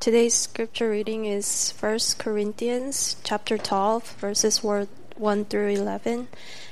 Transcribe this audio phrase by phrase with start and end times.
[0.00, 6.28] Today's scripture reading is 1 Corinthians chapter 12 verses 1 through 11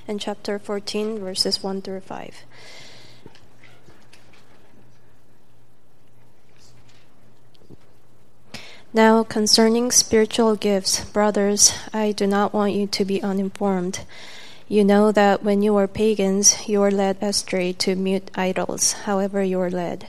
[0.08, 2.34] and chapter 14 verses 1 through 5.
[8.94, 14.06] Now, concerning spiritual gifts, brothers, I do not want you to be uninformed.
[14.68, 19.42] You know that when you were pagans, you were led astray to mute idols, however,
[19.42, 20.08] you were led.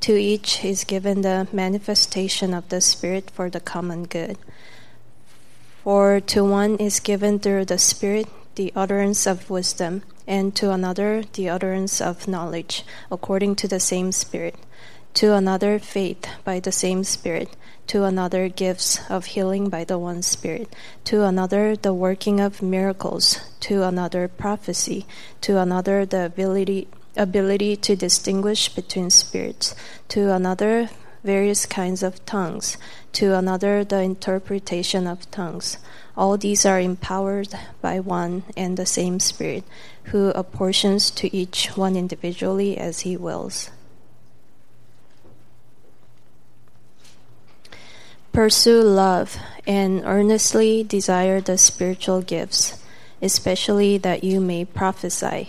[0.00, 4.38] To each is given the manifestation of the Spirit for the common good.
[5.82, 11.22] For to one is given through the Spirit the utterance of wisdom, and to another
[11.34, 14.56] the utterance of knowledge, according to the same Spirit.
[15.14, 17.56] To another faith by the same Spirit.
[17.88, 20.74] To another gifts of healing by the one Spirit.
[21.04, 23.38] To another the working of miracles.
[23.60, 25.06] To another prophecy.
[25.42, 29.74] To another the ability ability to distinguish between spirits,
[30.08, 30.90] to another,
[31.24, 32.76] various kinds of tongues,
[33.12, 35.78] to another, the interpretation of tongues.
[36.16, 37.48] All these are empowered
[37.82, 39.64] by one and the same Spirit,
[40.04, 43.70] who apportions to each one individually as he wills.
[48.32, 52.82] Pursue love and earnestly desire the spiritual gifts,
[53.22, 55.48] especially that you may prophesy.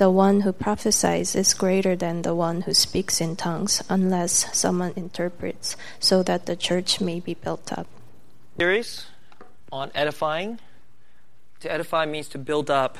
[0.00, 4.94] The one who prophesies is greater than the one who speaks in tongues, unless someone
[4.96, 7.86] interprets, so that the church may be built up.
[8.56, 9.04] Series
[9.70, 10.58] on edifying.
[11.60, 12.96] To edify means to build up.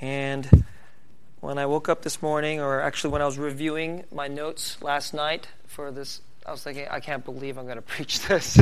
[0.00, 0.64] And
[1.40, 5.12] when I woke up this morning, or actually when I was reviewing my notes last
[5.12, 8.60] night for this, I was thinking, I can't believe I'm going to preach this.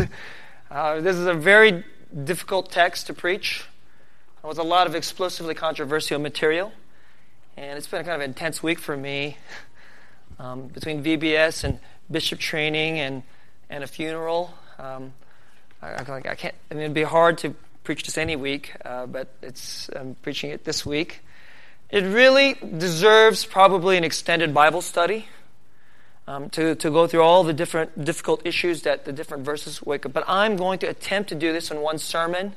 [0.71, 1.85] uh, this is a very
[2.25, 3.67] difficult text to preach
[4.43, 6.73] with a lot of explosively controversial material.
[7.57, 9.37] And it's been a kind of intense week for me
[10.41, 11.79] um, between VBS and
[12.11, 13.23] bishop training and,
[13.71, 14.53] and a funeral.
[14.77, 15.13] Um,
[15.81, 17.55] I, I, I, can't, I mean, it'd be hard to
[17.85, 21.21] preach this any week, uh, but it's, I'm preaching it this week.
[21.91, 25.29] It really deserves probably an extended Bible study.
[26.27, 30.07] Um, to, to go through all the different difficult issues that the different verses wake
[30.07, 30.15] up.
[30.15, 32.55] But I'm going to attempt to do this in one sermon.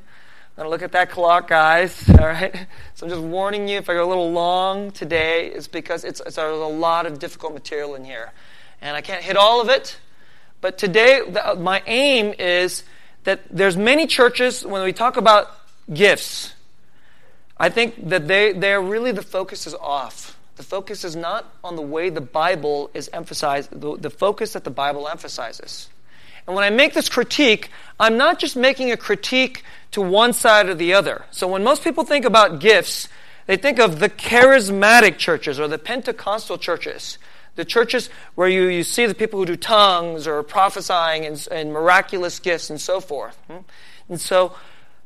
[0.66, 2.09] Look at that clock, guys.
[2.19, 2.68] All right.
[2.95, 6.19] So I'm just warning you if I go a little long today, it's because it's,
[6.19, 8.31] it's there's a lot of difficult material in here,
[8.81, 10.00] and I can't hit all of it.
[10.59, 12.84] But today, the, uh, my aim is
[13.23, 15.51] that there's many churches when we talk about
[15.94, 16.56] gifts.
[17.59, 20.39] I think that they they're really the focus is off.
[20.56, 23.69] The focus is not on the way the Bible is emphasized.
[23.79, 25.88] The, the focus that the Bible emphasizes.
[26.47, 27.69] And when I make this critique,
[28.00, 31.25] I'm not just making a critique to one side or the other.
[31.31, 33.08] So when most people think about gifts,
[33.46, 37.18] they think of the charismatic churches or the Pentecostal churches.
[37.56, 41.74] The churches where you, you see the people who do tongues or prophesying and, and
[41.74, 43.36] miraculous gifts and so forth.
[43.48, 43.58] Hmm?
[44.09, 44.56] And so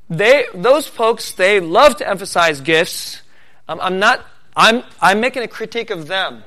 [0.09, 3.21] they, those folks, they love to emphasize gifts.
[3.69, 4.25] Um, I'm not,
[4.55, 6.43] I'm, I'm making a critique of them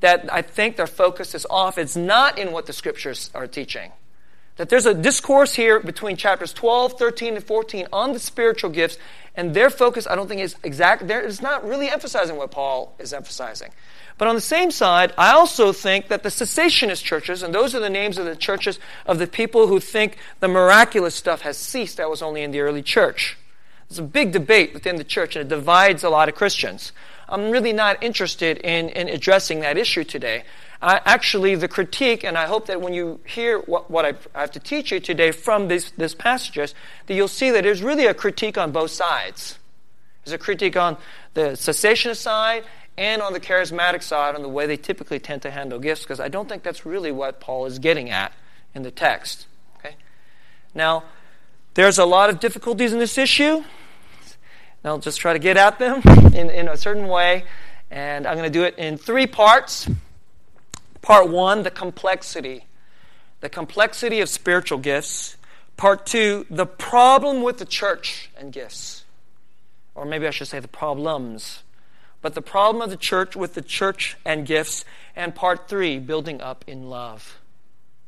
[0.00, 1.78] that I think their focus is off.
[1.78, 3.92] It's not in what the scriptures are teaching.
[4.56, 8.98] That there's a discourse here between chapters 12, 13, and 14 on the spiritual gifts,
[9.34, 11.08] and their focus, I don't think, is exact.
[11.08, 13.72] There is not really emphasizing what Paul is emphasizing.
[14.16, 17.80] But on the same side, I also think that the cessationist churches, and those are
[17.80, 21.96] the names of the churches of the people who think the miraculous stuff has ceased,
[21.96, 23.36] that was only in the early church.
[23.90, 26.92] It's a big debate within the church, and it divides a lot of Christians.
[27.28, 30.44] I'm really not interested in, in addressing that issue today.
[30.84, 34.42] I, actually, the critique, and I hope that when you hear what, what I, I,
[34.42, 36.74] have to teach you today from these, passages,
[37.06, 39.58] that you'll see that there's really a critique on both sides.
[40.24, 40.98] There's a critique on
[41.32, 42.64] the cessationist side
[42.98, 46.20] and on the charismatic side on the way they typically tend to handle gifts, because
[46.20, 48.32] I don't think that's really what Paul is getting at
[48.74, 49.46] in the text.
[49.78, 49.96] Okay?
[50.74, 51.04] Now,
[51.72, 53.56] there's a lot of difficulties in this issue.
[53.56, 53.64] And
[54.84, 56.02] I'll just try to get at them
[56.34, 57.44] in, in a certain way.
[57.90, 59.88] And I'm going to do it in three parts.
[61.04, 62.64] Part one, the complexity.
[63.40, 65.36] The complexity of spiritual gifts.
[65.76, 69.04] Part two, the problem with the church and gifts.
[69.94, 71.62] Or maybe I should say the problems.
[72.22, 74.86] But the problem of the church with the church and gifts.
[75.14, 77.38] And part three, building up in love.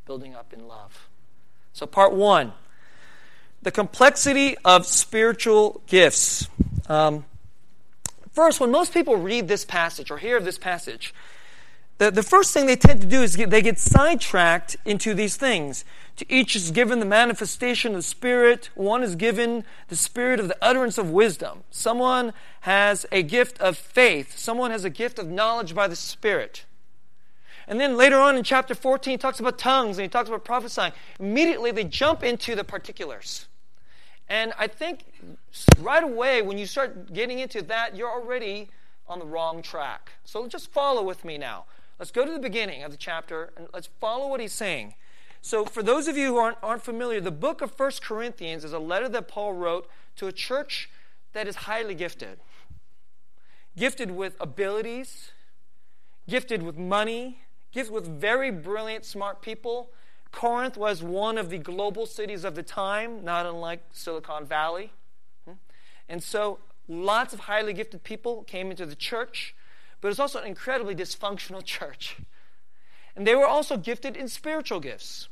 [0.07, 1.07] Building up in love.
[1.75, 2.55] So, part one,
[3.61, 6.49] the complexity of spiritual gifts.
[6.89, 7.27] Um,
[8.33, 11.13] first, when most people read this passage or hear of this passage,
[11.99, 15.37] the, the first thing they tend to do is get, they get sidetracked into these
[15.37, 15.85] things.
[16.17, 18.71] To each is given the manifestation of the Spirit.
[18.75, 21.65] One is given the Spirit of the utterance of wisdom.
[21.71, 24.39] Someone has a gift of faith.
[24.39, 26.65] Someone has a gift of knowledge by the Spirit.
[27.69, 30.45] And then later on in chapter 14, he talks about tongues and he talks about
[30.45, 30.93] prophesying.
[31.19, 33.47] Immediately, they jump into the particulars.
[34.29, 35.05] And I think
[35.79, 38.69] right away, when you start getting into that, you're already
[39.09, 40.13] on the wrong track.
[40.25, 41.65] So just follow with me now.
[41.99, 44.95] Let's go to the beginning of the chapter and let's follow what he's saying.
[45.41, 48.73] So, for those of you who aren't, aren't familiar, the book of First Corinthians is
[48.73, 50.91] a letter that Paul wrote to a church
[51.33, 52.41] that is highly gifted
[53.77, 55.33] gifted with abilities,
[56.27, 59.91] gifted with money, gifted with very brilliant, smart people.
[60.33, 64.93] Corinth was one of the global cities of the time, not unlike Silicon Valley.
[65.45, 65.53] Hmm?
[66.09, 66.59] And so,
[66.89, 69.55] lots of highly gifted people came into the church
[70.01, 72.17] but it's also an incredibly dysfunctional church.
[73.15, 75.29] And they were also gifted in spiritual gifts.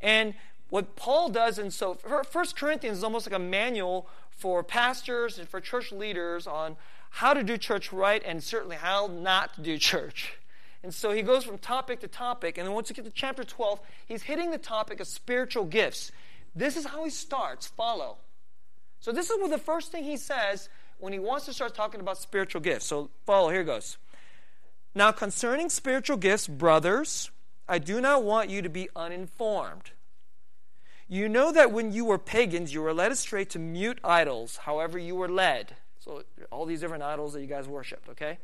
[0.00, 0.34] And
[0.70, 1.94] what Paul does, and so
[2.30, 6.76] First Corinthians is almost like a manual for pastors and for church leaders on
[7.10, 10.38] how to do church right and certainly how not to do church.
[10.82, 13.42] And so he goes from topic to topic, and then once you get to chapter
[13.42, 16.12] 12, he's hitting the topic of spiritual gifts.
[16.54, 17.66] This is how he starts.
[17.66, 18.18] Follow.
[19.00, 20.68] So this is what the first thing he says
[20.98, 22.86] when he wants to start talking about spiritual gifts.
[22.86, 23.96] So follow, here goes.
[24.94, 27.30] Now, concerning spiritual gifts, brothers,
[27.68, 29.92] I do not want you to be uninformed.
[31.08, 34.98] You know that when you were pagans, you were led astray to mute idols, however,
[34.98, 35.76] you were led.
[36.00, 38.38] So, all these different idols that you guys worshiped, okay?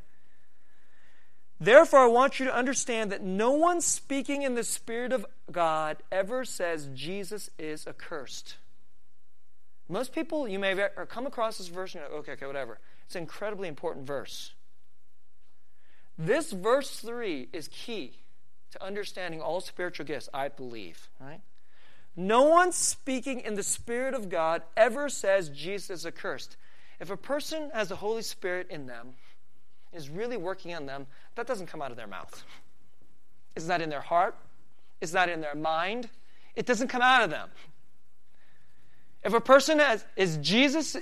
[1.60, 5.98] Therefore, I want you to understand that no one speaking in the Spirit of God
[6.10, 8.56] ever says Jesus is accursed.
[9.88, 12.78] Most people, you may have come across this verse and go, okay, okay, whatever.
[13.06, 14.52] It's an incredibly important verse.
[16.16, 18.12] This verse 3 is key
[18.70, 21.08] to understanding all spiritual gifts, I believe.
[21.20, 21.40] Right?
[22.16, 26.56] No one speaking in the Spirit of God ever says Jesus is accursed.
[27.00, 29.14] If a person has the Holy Spirit in them,
[29.92, 32.42] is really working on them, that doesn't come out of their mouth.
[33.54, 34.36] It's not in their heart.
[35.00, 36.08] It's not in their mind.
[36.56, 37.50] It doesn't come out of them.
[39.24, 40.96] If a person has, is Jesus,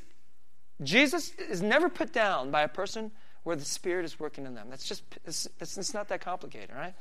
[0.81, 3.11] Jesus is never put down by a person
[3.43, 4.69] where the Spirit is working in them.
[4.71, 6.95] That's just, it's, it's, not that complicated, right?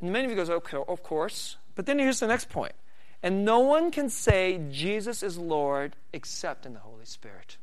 [0.00, 1.56] And many of you goes, okay, of course.
[1.74, 2.74] But then here's the next point.
[3.20, 7.56] And no one can say Jesus is Lord except in the Holy Spirit.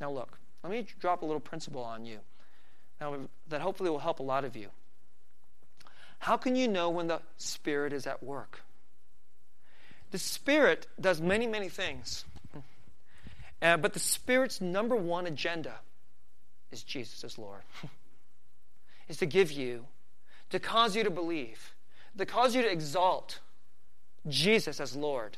[0.00, 2.18] Now look, let me drop a little principle on you.
[3.00, 3.16] Now
[3.48, 4.68] that hopefully will help a lot of you.
[6.18, 8.62] How can you know when the Spirit is at work?
[10.14, 12.24] The Spirit does many, many things.
[13.60, 15.74] Uh, but the Spirit's number one agenda
[16.70, 17.62] is Jesus as Lord.
[19.08, 19.86] is to give you,
[20.50, 21.74] to cause you to believe,
[22.16, 23.40] to cause you to exalt
[24.28, 25.36] Jesus as Lord.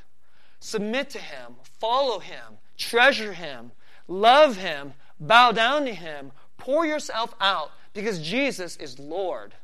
[0.61, 3.73] Submit to Him, follow Him, treasure Him,
[4.09, 9.55] love Him, bow down to Him, pour yourself out because Jesus is Lord.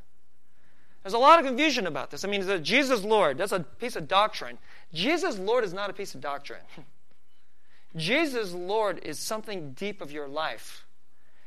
[1.02, 2.24] There's a lot of confusion about this.
[2.24, 4.58] I mean, Jesus Lord, that's a piece of doctrine.
[4.92, 6.62] Jesus Lord is not a piece of doctrine.
[7.96, 10.86] Jesus Lord is something deep of your life.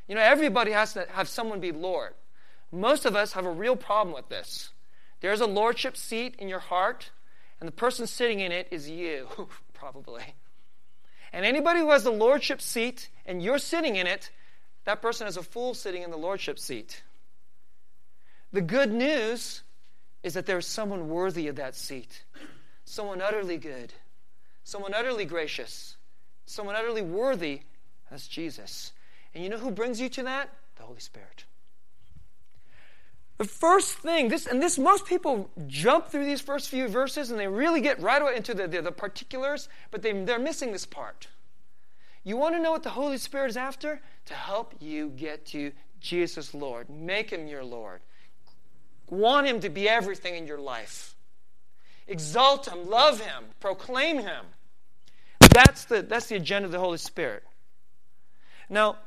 [0.08, 2.14] You know, everybody has to have someone be Lord.
[2.72, 4.70] Most of us have a real problem with this.
[5.22, 7.12] There's a lordship seat in your heart,
[7.60, 9.28] and the person sitting in it is you,
[9.74, 10.36] probably.
[11.34, 14.30] And anybody who has the lordship seat and you're sitting in it,
[14.86, 17.04] that person is a fool sitting in the lordship seat.
[18.54, 19.64] The good news
[20.24, 22.24] is that there is someone worthy of that seat,
[22.86, 23.94] someone utterly good,
[24.64, 25.98] someone utterly gracious,
[26.46, 27.62] someone utterly worthy.
[28.10, 28.94] That's Jesus.
[29.34, 30.50] And you know who brings you to that?
[30.78, 31.46] The Holy Spirit.
[33.38, 37.40] The first thing, this and this, most people jump through these first few verses and
[37.40, 40.86] they really get right away into the, the, the particulars, but they, they're missing this
[40.86, 41.28] part.
[42.24, 44.00] You want to know what the Holy Spirit is after?
[44.28, 46.90] To help you get to Jesus Lord.
[46.90, 48.00] Make him your Lord.
[49.10, 51.15] Want Him to be everything in your life.
[52.08, 54.46] Exalt Him, love Him, proclaim Him.
[55.40, 57.44] That's the, that's the agenda of the Holy Spirit.
[58.70, 58.98] Now,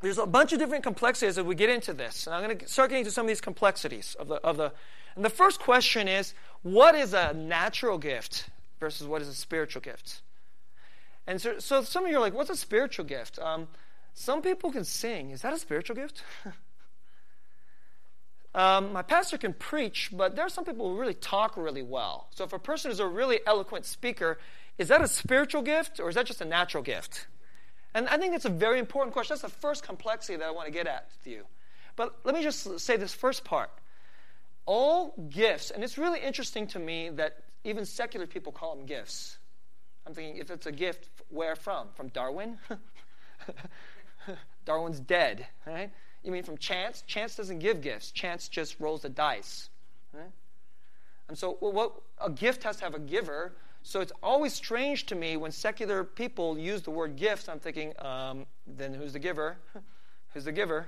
[0.00, 2.26] there's a bunch of different complexities as we get into this.
[2.26, 4.72] And I'm going to start getting into some of these complexities of the, of the
[5.16, 8.48] and the first question is what is a natural gift
[8.80, 10.22] versus what is a spiritual gift?
[11.26, 13.38] And so, so some of you are like, what's a spiritual gift?
[13.38, 13.68] Um,
[14.14, 15.30] some people can sing.
[15.30, 16.22] Is that a spiritual gift?
[18.54, 22.28] um, my pastor can preach, but there are some people who really talk really well.
[22.30, 24.38] So if a person is a really eloquent speaker,
[24.78, 27.26] is that a spiritual gift or is that just a natural gift?
[27.94, 29.34] And I think that's a very important question.
[29.34, 31.44] That's the first complexity that I want to get at with you.
[31.96, 33.70] But let me just say this first part.
[34.64, 39.38] All gifts, and it's really interesting to me that even secular people call them gifts.
[40.06, 41.88] I'm thinking if it's a gift, where from?
[41.94, 42.58] From Darwin?
[44.64, 45.90] Darwin's dead, right?
[46.22, 47.02] You mean from chance?
[47.06, 48.10] Chance doesn't give gifts.
[48.10, 49.70] Chance just rolls the dice.
[50.12, 50.30] Right?
[51.28, 53.54] And so, well, what a gift has to have a giver.
[53.82, 57.48] So it's always strange to me when secular people use the word gifts.
[57.48, 59.56] I'm thinking, um, then who's the giver?
[60.34, 60.86] who's the giver?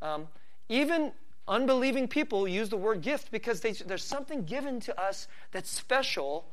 [0.00, 0.26] Um,
[0.68, 1.12] even
[1.46, 6.46] unbelieving people use the word gift because they, there's something given to us that's special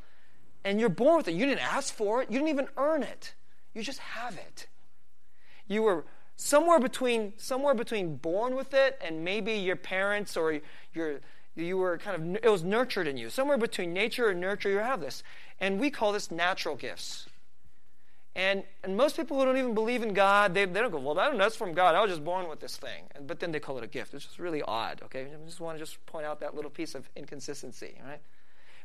[0.64, 1.34] and you're born with it.
[1.34, 3.34] You didn't ask for it, you didn't even earn it.
[3.74, 4.68] You just have it.
[5.68, 6.06] You were
[6.42, 10.62] somewhere between somewhere between born with it and maybe your parents or
[10.94, 11.20] your
[11.56, 13.30] you were kind of it was nurtured in you.
[13.30, 15.22] Somewhere between nature and nurture you have this.
[15.60, 17.28] And we call this natural gifts.
[18.36, 21.20] And, and most people who don't even believe in God, they, they don't go, well,
[21.20, 21.96] I don't know, that's from God.
[21.96, 23.04] I was just born with this thing.
[23.28, 24.14] But then they call it a gift.
[24.14, 25.24] It's just really odd, okay?
[25.24, 28.22] I just want to just point out that little piece of inconsistency, right?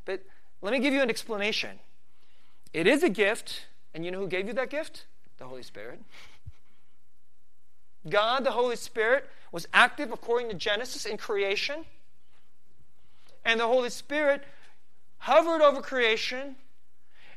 [0.06, 0.22] But
[0.60, 1.78] let me give you an explanation.
[2.72, 5.04] It is a gift, and you know who gave you that gift?
[5.38, 6.00] The Holy Spirit.
[8.08, 11.84] God, the Holy Spirit, was active according to Genesis in creation.
[13.44, 14.42] And the Holy Spirit
[15.18, 16.56] hovered over creation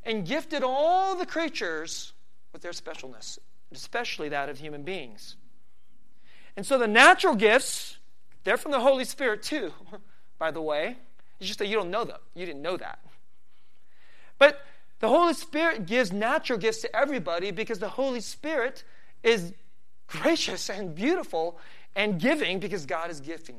[0.04, 2.14] and gifted all the creatures
[2.54, 3.38] with their specialness,
[3.72, 5.36] especially that of human beings.
[6.56, 7.98] And so the natural gifts,
[8.44, 9.72] they're from the Holy Spirit too,
[10.40, 10.98] by the way.
[11.40, 12.20] It's just that you don't know them.
[12.34, 13.00] You didn't know that.
[14.40, 14.62] But
[15.00, 18.84] the Holy Spirit gives natural gifts to everybody because the Holy Spirit
[19.24, 19.54] is
[20.08, 21.60] gracious and beautiful
[21.96, 23.58] and giving because God is gifting.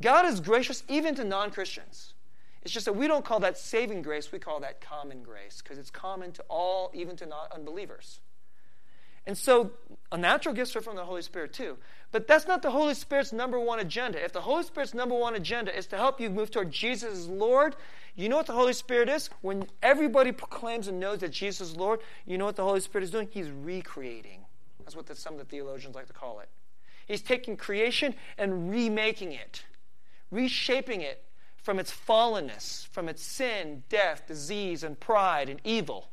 [0.00, 2.14] God is gracious even to non Christians.
[2.62, 5.78] It's just that we don't call that saving grace, we call that common grace because
[5.78, 8.20] it's common to all, even to non unbelievers.
[9.24, 9.70] And so,
[10.10, 11.78] a natural gifts are from the Holy Spirit too.
[12.10, 14.22] But that's not the Holy Spirit's number one agenda.
[14.22, 17.28] If the Holy Spirit's number one agenda is to help you move toward Jesus as
[17.28, 17.76] Lord,
[18.16, 19.30] you know what the Holy Spirit is?
[19.40, 23.04] When everybody proclaims and knows that Jesus is Lord, you know what the Holy Spirit
[23.04, 23.28] is doing?
[23.30, 24.41] He's recreating.
[24.96, 26.48] What the, some of the theologians like to call it.
[27.06, 29.64] He's taking creation and remaking it,
[30.30, 31.24] reshaping it
[31.56, 36.08] from its fallenness, from its sin, death, disease, and pride and evil,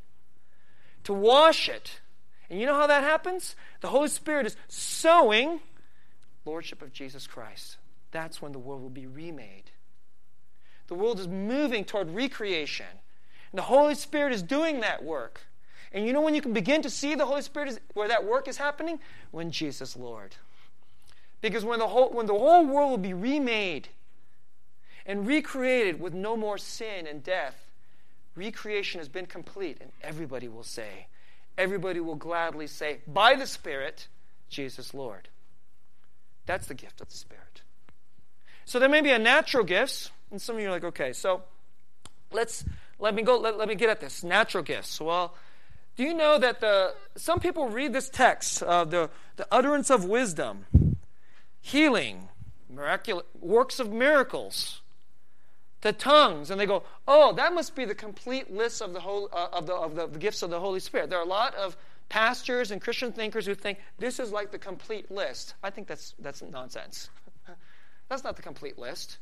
[1.03, 2.01] to wash it.
[2.49, 3.55] And you know how that happens?
[3.81, 5.59] The Holy Spirit is sowing
[6.45, 7.77] lordship of Jesus Christ.
[8.11, 9.71] That's when the world will be remade.
[10.87, 12.87] The world is moving toward recreation.
[13.51, 15.41] And the Holy Spirit is doing that work.
[15.91, 18.25] And you know when you can begin to see the Holy Spirit is, where that
[18.25, 18.99] work is happening?
[19.31, 20.35] When Jesus Lord.
[21.41, 23.89] Because when the whole when the whole world will be remade
[25.05, 27.55] and recreated with no more sin and death,
[28.35, 31.07] recreation has been complete, and everybody will say,
[31.57, 34.07] everybody will gladly say, by the Spirit,
[34.49, 35.29] Jesus Lord.
[36.45, 37.61] That's the gift of the Spirit.
[38.65, 41.43] So there may be a natural gifts, and some of you are like, okay, so
[42.31, 42.65] let's
[42.99, 43.37] let me go.
[43.37, 44.99] Let, let me get at this natural gifts.
[44.99, 45.33] Well,
[45.99, 50.05] do you know that the some people read this text, uh, the the utterance of
[50.05, 50.65] wisdom,
[51.59, 52.29] healing,
[52.69, 54.79] miraculous works of miracles,
[55.81, 59.27] the tongues, and they go, oh, that must be the complete list of the whole
[59.33, 61.09] uh, of the of the gifts of the Holy Spirit.
[61.09, 61.75] There are a lot of
[62.07, 65.55] pastors and Christian thinkers who think this is like the complete list.
[65.61, 67.09] I think that's, that's nonsense.
[68.07, 69.17] that's not the complete list.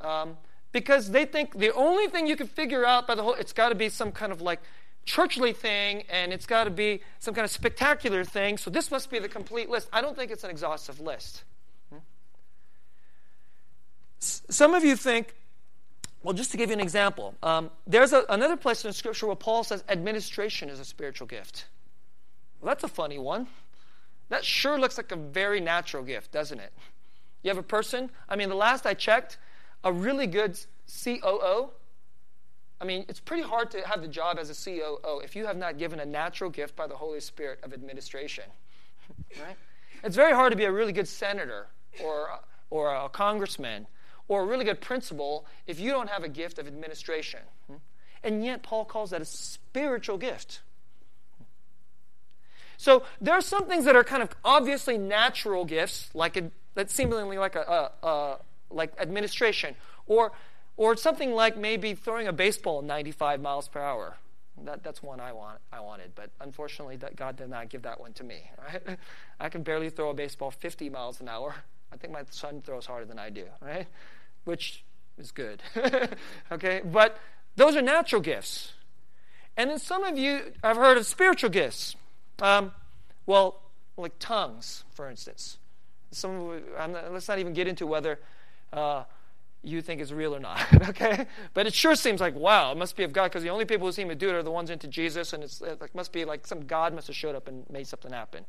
[0.00, 0.36] Um,
[0.72, 3.68] because they think the only thing you can figure out by the whole, it's got
[3.68, 4.60] to be some kind of like
[5.06, 8.58] churchly thing and it's got to be some kind of spectacular thing.
[8.58, 9.88] So this must be the complete list.
[9.92, 11.44] I don't think it's an exhaustive list.
[14.18, 15.34] Some of you think,
[16.22, 19.36] well, just to give you an example, um, there's a, another place in Scripture where
[19.36, 21.66] Paul says administration is a spiritual gift.
[22.60, 23.46] Well, that's a funny one.
[24.30, 26.72] That sure looks like a very natural gift, doesn't it?
[27.42, 29.38] You have a person, I mean, the last I checked,
[29.84, 30.58] a really good
[31.04, 31.70] COO.
[32.80, 35.56] I mean, it's pretty hard to have the job as a COO if you have
[35.56, 38.44] not given a natural gift by the Holy Spirit of administration.
[39.40, 39.56] right?
[40.04, 41.68] It's very hard to be a really good senator
[42.04, 42.28] or,
[42.68, 43.86] or a congressman
[44.28, 47.40] or a really good principal if you don't have a gift of administration.
[48.22, 50.60] And yet, Paul calls that a spiritual gift.
[52.76, 56.42] So there are some things that are kind of obviously natural gifts, like
[56.74, 58.38] that seemingly like a, a, a
[58.70, 60.32] like administration, or
[60.76, 64.16] or something like maybe throwing a baseball 95 miles per hour.
[64.64, 65.58] That, that's one I want.
[65.72, 68.50] I wanted, but unfortunately, that God did not give that one to me.
[68.66, 68.98] Right?
[69.40, 71.54] I can barely throw a baseball 50 miles an hour.
[71.92, 73.44] I think my son throws harder than I do.
[73.60, 73.86] Right?
[74.44, 74.82] Which
[75.18, 75.62] is good.
[76.52, 77.18] okay, but
[77.56, 78.72] those are natural gifts.
[79.56, 81.96] And then some of you have heard of spiritual gifts.
[82.40, 82.72] Um,
[83.24, 83.62] well,
[83.96, 85.58] like tongues, for instance.
[86.12, 88.20] Some, not, let's not even get into whether
[88.72, 89.04] uh,
[89.66, 91.26] you think is real or not, okay?
[91.52, 93.86] But it sure seems like, wow, it must be of God because the only people
[93.86, 96.24] who seem to do it are the ones into Jesus, and it's, it must be
[96.24, 98.46] like some God must have showed up and made something happen.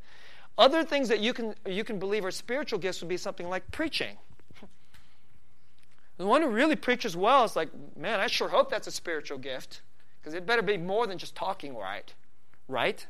[0.58, 3.70] Other things that you can, you can believe are spiritual gifts would be something like
[3.72, 4.18] preaching.
[6.18, 9.38] The one who really preaches well is like, man, I sure hope that's a spiritual
[9.38, 9.82] gift
[10.20, 12.14] because it better be more than just talking right,
[12.68, 13.06] right?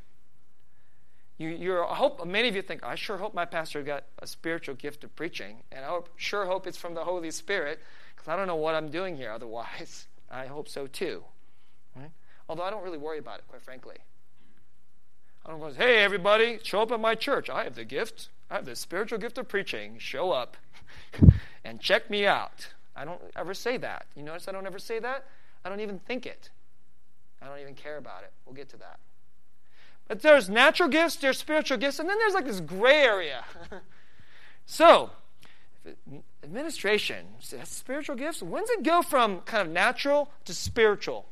[1.38, 4.28] You, you're, I hope many of you think, I sure hope my pastor got a
[4.28, 7.80] spiritual gift of preaching, and I hope, sure hope it's from the Holy Spirit,
[8.16, 10.08] because I don't know what I'm doing here otherwise.
[10.32, 11.24] I hope so too.
[11.96, 12.12] Right?
[12.50, 13.98] Although I don't really worry about it, quite frankly.
[15.46, 17.50] I don't go, hey, everybody, show up at my church.
[17.50, 18.30] I have the gift.
[18.50, 19.98] I have the spiritual gift of preaching.
[20.00, 20.58] Show up
[21.64, 22.68] and check me out.
[22.96, 24.08] I don't ever say that.
[24.16, 25.26] You notice I don't ever say that?
[25.64, 26.50] I don't even think it.
[27.42, 28.34] I don't even care about it.
[28.46, 29.00] We'll get to that.
[30.08, 33.44] But there's natural gifts, there's spiritual gifts, and then there's like this gray area.
[34.66, 35.10] so,
[36.44, 41.26] administration, spiritual gifts, when does it go from kind of natural to spiritual?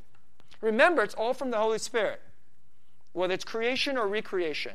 [0.61, 2.21] Remember, it's all from the Holy Spirit,
[3.13, 4.73] whether it's creation or recreation.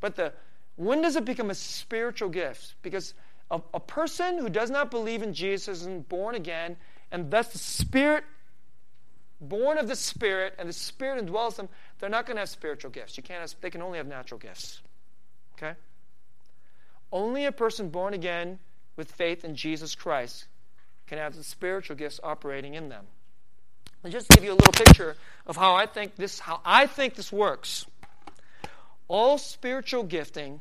[0.00, 0.32] But the
[0.76, 2.74] when does it become a spiritual gift?
[2.82, 3.14] Because
[3.50, 6.76] a, a person who does not believe in Jesus and born again,
[7.10, 8.24] and thus the Spirit
[9.40, 11.68] born of the Spirit, and the Spirit indwells them,
[12.02, 13.16] they're not going to have spiritual gifts.
[13.16, 14.80] You can't have, they can only have natural gifts.
[15.56, 15.74] Okay?
[17.12, 18.58] Only a person born again
[18.96, 20.46] with faith in Jesus Christ
[21.06, 23.04] can have the spiritual gifts operating in them.
[24.04, 27.14] I'll just give you a little picture of how I think this how I think
[27.14, 27.86] this works.
[29.06, 30.60] All spiritual gifting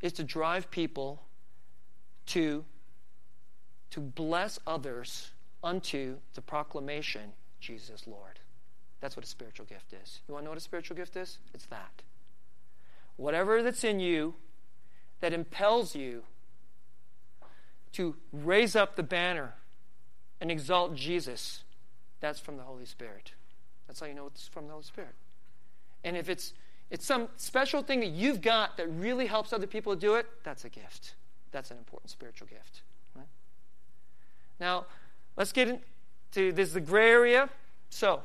[0.00, 1.20] is to drive people
[2.28, 2.64] to
[3.90, 5.30] to bless others
[5.62, 8.38] unto the proclamation Jesus Lord.
[9.02, 10.20] That's what a spiritual gift is.
[10.26, 11.38] You want to know what a spiritual gift is?
[11.52, 12.02] It's that.
[13.16, 14.34] Whatever that's in you
[15.20, 16.22] that impels you
[17.94, 19.54] to raise up the banner
[20.40, 21.64] and exalt Jesus,
[22.20, 23.32] that's from the Holy Spirit.
[23.88, 25.14] That's how you know it's from the Holy Spirit.
[26.04, 26.54] And if it's
[26.88, 30.64] it's some special thing that you've got that really helps other people do it, that's
[30.64, 31.14] a gift.
[31.50, 32.82] That's an important spiritual gift.
[33.16, 33.26] Right?
[34.60, 34.86] Now,
[35.36, 37.48] let's get into this is the gray area.
[37.90, 38.22] So,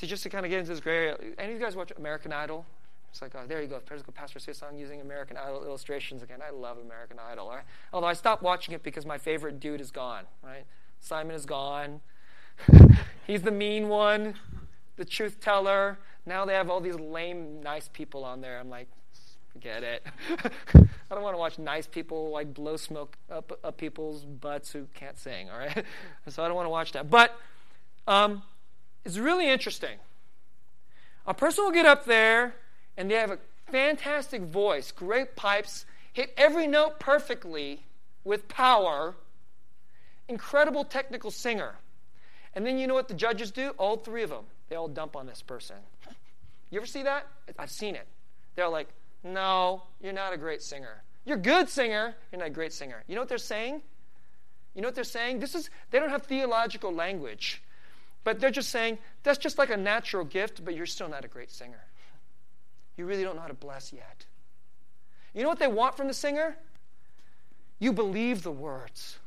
[0.00, 1.92] to just to kind of get into this gray area, any of you guys watch
[1.96, 2.64] American Idol?
[3.10, 3.80] It's like, oh, there you go.
[4.14, 6.38] Pastor Sisson using American Idol illustrations again.
[6.46, 7.48] I love American Idol.
[7.48, 7.64] Right?
[7.92, 10.24] Although I stopped watching it because my favorite dude is gone.
[10.42, 10.64] Right?
[11.00, 12.00] Simon is gone.
[13.26, 14.34] He's the mean one,
[14.96, 15.98] the truth teller.
[16.24, 18.58] Now they have all these lame, nice people on there.
[18.58, 18.88] I'm like,
[19.52, 20.06] forget it.
[20.74, 24.86] I don't want to watch nice people like blow smoke up, up people's butts who
[24.94, 25.84] can't sing, all right?
[26.28, 27.10] so I don't want to watch that.
[27.10, 27.34] But
[28.06, 28.42] um,
[29.04, 29.98] it's really interesting.
[31.26, 32.54] A person will get up there
[32.96, 33.38] and they have a
[33.70, 37.84] fantastic voice, great pipes, hit every note perfectly
[38.24, 39.14] with power,
[40.28, 41.76] incredible technical singer.
[42.54, 43.70] And then you know what the judges do?
[43.78, 45.76] All three of them, they all dump on this person.
[46.70, 47.26] You ever see that?
[47.58, 48.06] I've seen it.
[48.56, 48.88] They're like,
[49.22, 51.02] no, you're not a great singer.
[51.24, 53.04] You're a good singer, you're not a great singer.
[53.06, 53.82] You know what they're saying?
[54.74, 55.40] You know what they're saying?
[55.40, 57.62] This is they don't have theological language.
[58.24, 61.28] But they're just saying that's just like a natural gift, but you're still not a
[61.28, 61.84] great singer.
[62.96, 64.26] You really don't know how to bless yet.
[65.34, 66.56] You know what they want from the singer?
[67.78, 69.18] You believe the words.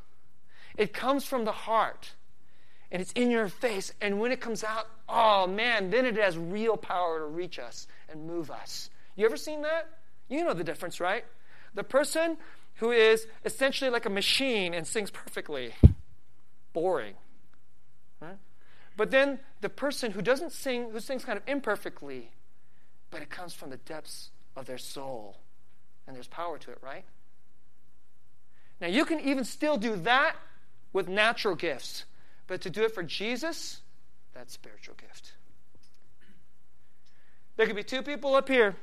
[0.78, 2.14] It comes from the heart
[2.92, 3.92] and it's in your face.
[4.00, 7.88] And when it comes out, oh man, then it has real power to reach us
[8.10, 8.90] and move us.
[9.16, 9.90] You ever seen that?
[10.30, 11.26] You know the difference, right?
[11.74, 12.38] The person
[12.76, 15.74] who is essentially like a machine and sings perfectly,
[16.74, 17.16] boring.
[18.96, 22.30] But then the person who doesn't sing, who sings kind of imperfectly,
[23.10, 25.38] but it comes from the depths of their soul.
[26.06, 27.06] And there's power to it, right?
[28.82, 30.36] Now, you can even still do that
[30.92, 32.06] with natural gifts,
[32.48, 33.82] but to do it for Jesus,
[34.34, 35.34] that's spiritual gift.
[37.56, 38.76] There could be two people up here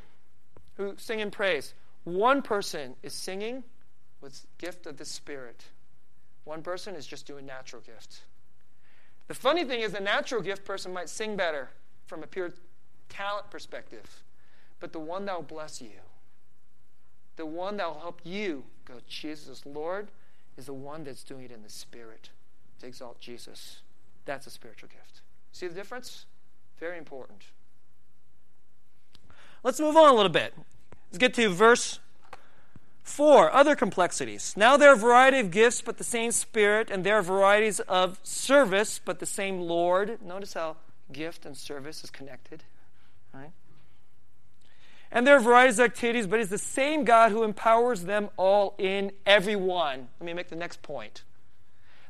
[0.77, 1.75] who sing in praise.
[2.05, 3.65] One person is singing
[4.21, 5.65] with gift of the Spirit.
[6.45, 8.23] One person is just doing natural gifts.
[9.31, 11.69] The funny thing is, the natural gift person might sing better
[12.05, 12.51] from a pure
[13.09, 14.25] talent perspective,
[14.81, 16.01] but the one that will bless you,
[17.37, 20.09] the one that will help you go, Jesus, Lord,
[20.57, 22.31] is the one that's doing it in the Spirit
[22.81, 23.83] to exalt Jesus.
[24.25, 25.21] That's a spiritual gift.
[25.53, 26.27] See the difference?
[26.81, 27.45] Very important.
[29.63, 30.55] Let's move on a little bit.
[31.09, 32.01] Let's get to verse
[33.03, 33.53] 4.
[33.53, 34.55] Other complexities.
[34.57, 37.81] Now there are a variety of gifts, but the same Spirit, and there are varieties
[37.81, 40.23] of service, but the same Lord.
[40.23, 40.77] Notice how
[41.13, 42.63] gift and service is connected.
[43.33, 43.51] Right?
[45.11, 48.75] And there are varieties of activities, but it's the same God who empowers them all
[48.79, 50.09] in everyone.
[50.21, 51.25] Let me make the next point.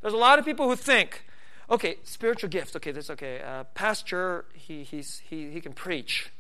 [0.03, 1.25] There's a lot of people who think,
[1.71, 3.41] okay, spiritual gifts, okay, that's okay.
[3.41, 6.31] Uh, pastor, he, he's, he, he can preach.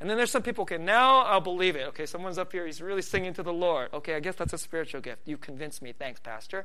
[0.00, 1.86] And then there's some people, okay, now I'll believe it.
[1.88, 3.90] Okay, someone's up here, he's really singing to the Lord.
[3.92, 5.28] Okay, I guess that's a spiritual gift.
[5.28, 5.92] You convinced me.
[5.92, 6.64] Thanks, Pastor.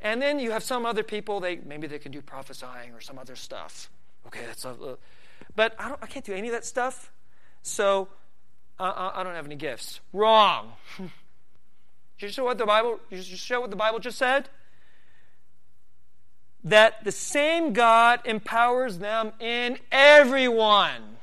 [0.00, 3.18] And then you have some other people, they maybe they can do prophesying or some
[3.18, 3.90] other stuff.
[4.26, 4.96] Okay, that's a, uh,
[5.54, 7.12] but I, don't, I can't do any of that stuff.
[7.62, 8.08] So
[8.78, 10.00] uh, I don't have any gifts.
[10.12, 10.72] Wrong.
[12.20, 13.00] You show what the Bible?
[13.08, 14.50] You show what the Bible just said?
[16.62, 21.16] That the same God empowers them in everyone.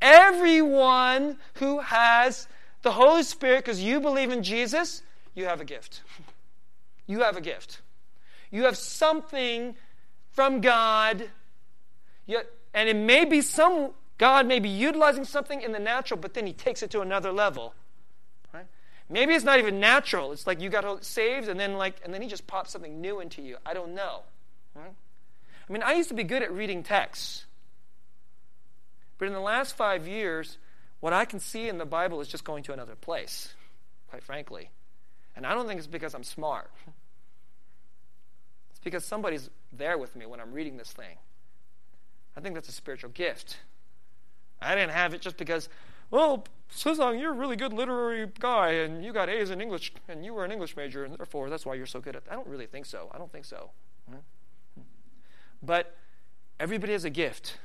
[0.00, 2.48] Everyone who has
[2.82, 5.02] the Holy Spirit, because you believe in Jesus,
[5.34, 6.02] you have a gift.
[7.06, 7.82] You have a gift.
[8.50, 9.76] You have something
[10.32, 11.28] from God,
[12.28, 16.46] and it may be some God may be utilizing something in the natural, but then
[16.46, 17.74] He takes it to another level.
[18.52, 18.66] Right?
[19.08, 20.32] Maybe it's not even natural.
[20.32, 23.20] It's like you got saved, and then like, and then He just pops something new
[23.20, 23.56] into you.
[23.64, 24.24] I don't know.
[24.74, 24.92] Right?
[25.68, 27.46] I mean, I used to be good at reading texts.
[29.20, 30.56] But in the last five years,
[31.00, 33.52] what I can see in the Bible is just going to another place,
[34.08, 34.70] quite frankly.
[35.36, 36.70] And I don't think it's because I'm smart.
[38.70, 41.18] It's because somebody's there with me when I'm reading this thing.
[42.34, 43.58] I think that's a spiritual gift.
[44.62, 45.68] I didn't have it just because,
[46.10, 50.24] well, Suzong, you're a really good literary guy, and you got A's in English, and
[50.24, 52.22] you were an English major, and therefore that's why you're so good at.
[52.30, 53.10] I don't really think so.
[53.12, 53.70] I don't think so.
[54.08, 54.16] Hmm?
[54.76, 54.82] Hmm.
[55.62, 55.94] But
[56.58, 57.58] everybody has a gift.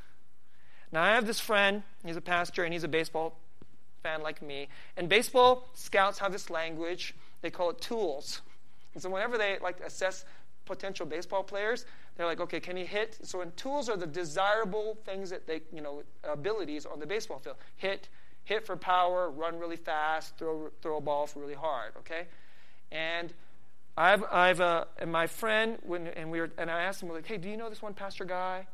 [0.91, 3.37] Now, I have this friend, he's a pastor, and he's a baseball
[4.03, 4.67] fan like me.
[4.97, 8.41] And baseball scouts have this language, they call it tools.
[8.93, 10.25] And so, whenever they like assess
[10.65, 13.17] potential baseball players, they're like, okay, can he hit?
[13.23, 17.39] So, and tools are the desirable things that they, you know, abilities on the baseball
[17.39, 17.57] field.
[17.75, 18.09] Hit,
[18.45, 22.27] hit for power, run really fast, throw, throw a ball really hard, okay?
[22.91, 23.33] And
[23.97, 27.25] I've, I've, uh, and my friend, when, and we were, and I asked him, like,
[27.25, 28.67] hey, do you know this one pastor guy?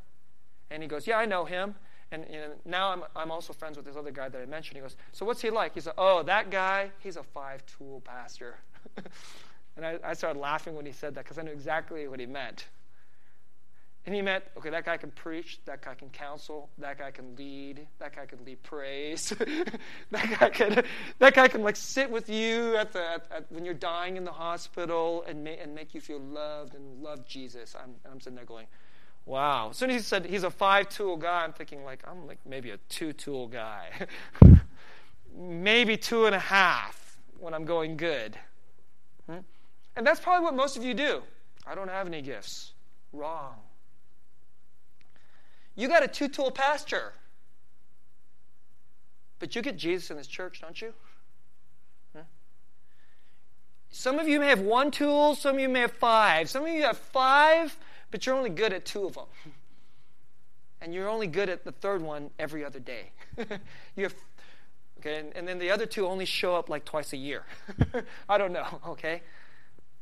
[0.70, 1.76] And he goes, yeah, I know him.
[2.12, 4.78] And you know, now I'm, I'm also friends with this other guy that I mentioned.
[4.78, 5.74] He goes, So what's he like?
[5.74, 8.56] He said, Oh, that guy, he's a five tool pastor.
[9.78, 12.26] and I, I started laughing when he said that because I knew exactly what he
[12.26, 12.66] meant.
[14.06, 17.36] And he meant, okay, that guy can preach, that guy can counsel, that guy can
[17.36, 19.30] lead, that guy can lead praise,
[20.12, 20.84] that guy can,
[21.20, 24.24] that guy can like sit with you at the at, at, when you're dying in
[24.24, 27.76] the hospital and ma- and make you feel loved and love Jesus.
[27.80, 28.66] I'm I'm sitting there going,
[29.26, 29.70] Wow.
[29.70, 32.40] As soon as he said he's a five tool guy, I'm thinking, like, I'm like
[32.46, 33.90] maybe a two tool guy.
[35.36, 38.38] maybe two and a half when I'm going good.
[39.28, 39.40] Hmm?
[39.96, 41.22] And that's probably what most of you do.
[41.66, 42.74] I don't have any gifts.
[43.14, 43.56] Wrong.
[45.76, 47.14] You got a two tool pastor.
[49.40, 50.94] But you get Jesus in this church, don't you?
[53.92, 56.50] Some of you may have one tool, some of you may have five.
[56.50, 57.78] Some of you have five
[58.12, 59.26] but you're only good at two of them.
[60.82, 63.12] And you're only good at the third one every other day.
[63.96, 64.16] you have,
[65.00, 67.44] okay, and, and then the other two only show up like twice a year.
[68.30, 69.22] I don't know, okay?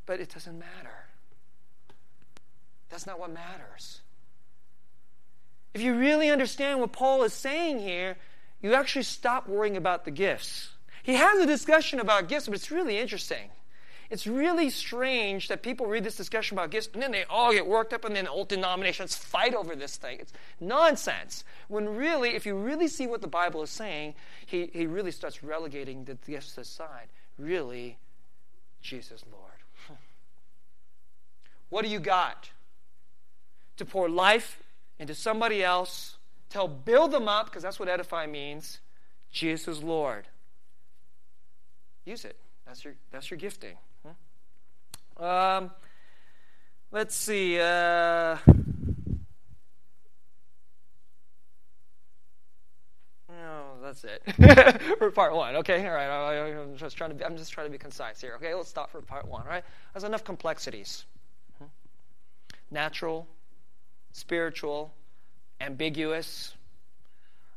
[0.06, 1.06] But it doesn't matter.
[2.90, 4.02] That's not what matters.
[5.74, 8.18] If you really understand what Paul is saying here,
[8.62, 10.70] you actually stop worrying about the gifts.
[11.04, 13.50] He has a discussion about gifts, but it's really interesting.
[14.10, 17.68] It's really strange that people read this discussion about gifts and then they all get
[17.68, 20.18] worked up and then old denominations fight over this thing.
[20.20, 21.44] It's nonsense.
[21.68, 24.16] When really, if you really see what the Bible is saying,
[24.48, 27.10] he, he really starts relegating the gifts aside.
[27.38, 27.98] Really,
[28.82, 29.98] Jesus Lord.
[31.70, 32.50] What do you got?
[33.78, 34.60] To pour life
[34.98, 36.18] into somebody else,
[36.50, 38.80] to help build them up, because that's what edify means.
[39.32, 40.28] Jesus Lord.
[42.06, 42.38] Use it.
[42.66, 43.78] That's your, that's your gifting.
[45.20, 45.72] Um,
[46.92, 47.60] let's see.
[47.60, 48.38] Uh,
[53.30, 54.24] oh, that's it
[54.98, 55.58] for part one.
[55.58, 56.52] Okay, all right.
[56.54, 57.16] I'm just trying to.
[57.18, 58.36] Be, I'm just trying to be concise here.
[58.36, 59.46] Okay, let's stop for part one.
[59.46, 61.06] Right, there's enough complexities.
[62.72, 63.28] Natural,
[64.12, 64.94] spiritual,
[65.60, 66.54] ambiguous.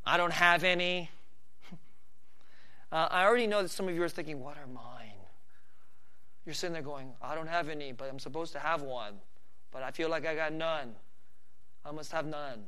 [0.04, 1.10] I don't have any.
[2.90, 5.11] Uh, I already know that some of you are thinking, What are mine?
[6.44, 9.14] You're sitting there going, I don't have any, but I'm supposed to have one.
[9.70, 10.94] But I feel like I got none.
[11.84, 12.64] I must have none.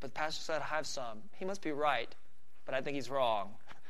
[0.00, 1.18] But pastor said I have some.
[1.36, 2.12] He must be right,
[2.66, 3.50] but I think he's wrong.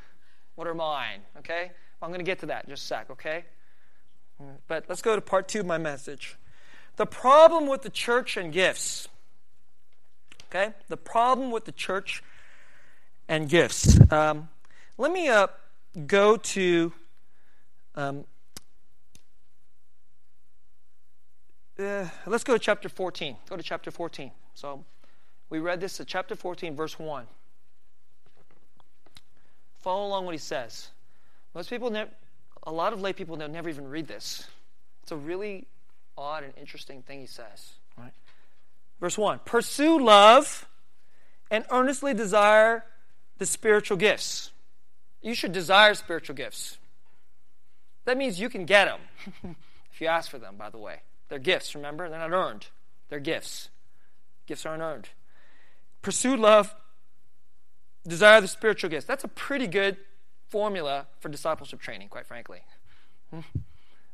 [0.56, 1.18] What are mine?
[1.38, 1.72] Okay?
[2.00, 3.44] I'm going to get to that in just a sec, okay?
[4.68, 6.36] But let's go to part two of my message.
[6.94, 9.08] The problem with the church and gifts.
[10.48, 10.72] Okay?
[10.88, 12.22] The problem with the church
[13.28, 13.98] and gifts.
[14.12, 14.48] Um,
[14.96, 15.48] let me uh,
[16.06, 16.92] go to
[17.96, 18.24] um,
[21.78, 23.36] uh, let's go to chapter 14.
[23.48, 24.30] Go to chapter 14.
[24.54, 24.84] So
[25.50, 27.26] we read this chapter 14, verse 1.
[29.80, 30.88] Follow along what he says.
[31.54, 32.06] Most people, ne-
[32.62, 34.46] a lot of lay people, they'll never even read this.
[35.02, 35.66] It's a really
[36.16, 37.74] odd and interesting thing he says.
[37.98, 38.12] Right?
[39.00, 40.66] Verse 1 Pursue love
[41.50, 42.84] and earnestly desire
[43.38, 44.50] the spiritual gifts.
[45.20, 46.78] You should desire spiritual gifts.
[48.04, 49.56] That means you can get them
[49.92, 51.00] if you ask for them, by the way.
[51.28, 52.08] They're gifts, remember?
[52.08, 52.66] They're not earned,
[53.08, 53.70] they're gifts.
[54.46, 55.08] Gifts aren't earned.
[56.02, 56.74] Pursue love,
[58.06, 59.06] desire the spiritual gifts.
[59.06, 59.96] That's a pretty good
[60.48, 62.60] formula for discipleship training, quite frankly.
[63.30, 63.40] Hmm.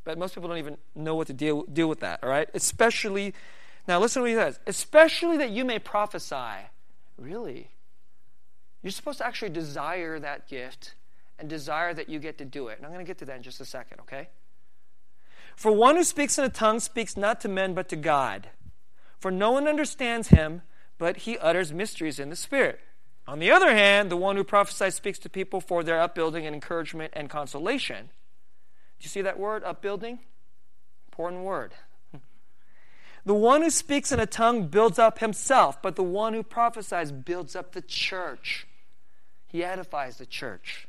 [0.04, 2.48] But most people don't even know what to deal, deal with that, all right?
[2.54, 3.34] Especially,
[3.86, 6.68] now listen to what he says, especially that you may prophesy.
[7.18, 7.70] Really?
[8.82, 10.94] You're supposed to actually desire that gift
[11.38, 12.78] and desire that you get to do it.
[12.78, 14.28] And I'm going to get to that in just a second, okay?
[15.60, 18.48] For one who speaks in a tongue speaks not to men but to God.
[19.18, 20.62] For no one understands him,
[20.96, 22.80] but he utters mysteries in the Spirit.
[23.26, 26.54] On the other hand, the one who prophesies speaks to people for their upbuilding and
[26.54, 28.06] encouragement and consolation.
[28.06, 30.20] Do you see that word, upbuilding?
[31.12, 31.74] Important word.
[33.26, 37.12] The one who speaks in a tongue builds up himself, but the one who prophesies
[37.12, 38.66] builds up the church.
[39.46, 40.88] He edifies the church.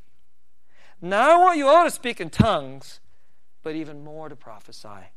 [1.02, 3.02] Now I want you all to speak in tongues,
[3.64, 5.10] but even more to prophesy.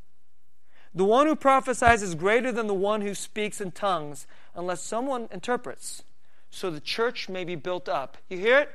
[0.94, 5.28] The one who prophesies is greater than the one who speaks in tongues, unless someone
[5.32, 6.04] interprets,
[6.50, 8.16] so the church may be built up.
[8.28, 8.70] You hear it?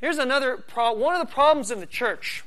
[0.00, 2.44] Here's another pro- one of the problems in the church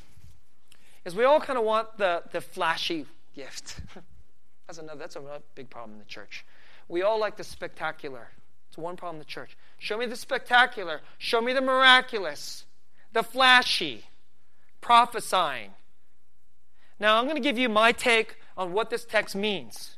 [1.05, 3.79] is we all kind of want the, the flashy gift.
[4.67, 6.43] that's another that's another big problem in the church.
[6.87, 8.29] We all like the spectacular.
[8.67, 9.55] It's one problem in the church.
[9.77, 11.01] Show me the spectacular.
[11.17, 12.65] Show me the miraculous,
[13.13, 14.05] the flashy,
[14.81, 15.71] prophesying.
[16.99, 19.97] Now, I'm going to give you my take on what this text means.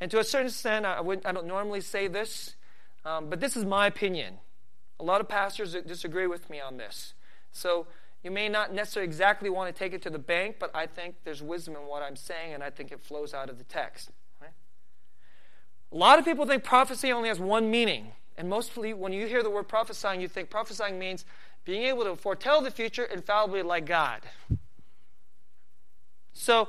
[0.00, 2.54] And to a certain extent, I, I don't normally say this,
[3.04, 4.34] um, but this is my opinion.
[4.98, 7.14] A lot of pastors disagree with me on this.
[7.52, 7.86] So
[8.22, 11.16] you may not necessarily exactly want to take it to the bank, but I think
[11.24, 14.10] there's wisdom in what I'm saying, and I think it flows out of the text.
[14.40, 14.50] Right?
[15.92, 18.12] A lot of people think prophecy only has one meaning.
[18.36, 21.24] And mostly, when you hear the word prophesying, you think prophesying means
[21.64, 24.20] being able to foretell the future infallibly like God.
[26.40, 26.68] So,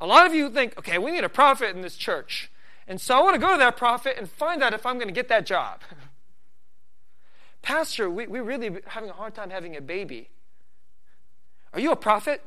[0.00, 2.50] a lot of you think, okay, we need a prophet in this church.
[2.88, 5.06] And so I want to go to that prophet and find out if I'm going
[5.06, 5.80] to get that job.
[7.62, 10.28] Pastor, we, we're really having a hard time having a baby.
[11.72, 12.42] Are you a prophet?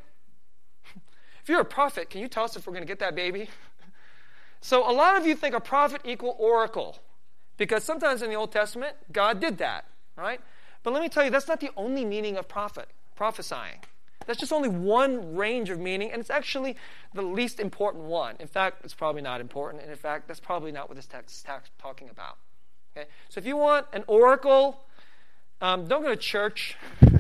[1.41, 3.49] If you're a prophet, can you tell us if we're going to get that baby?
[4.61, 6.97] So a lot of you think a prophet equal oracle
[7.55, 9.85] because sometimes in the Old Testament, God did that,
[10.17, 10.41] right?
[10.81, 13.81] But let me tell you, that's not the only meaning of prophet, prophesying.
[14.25, 16.75] That's just only one range of meaning, and it's actually
[17.13, 18.35] the least important one.
[18.39, 21.35] In fact, it's probably not important, and in fact, that's probably not what this text
[21.35, 21.43] is
[21.79, 22.37] talking about.
[22.95, 23.07] Okay?
[23.29, 24.79] So if you want an oracle,
[25.61, 26.75] um, don't go to church.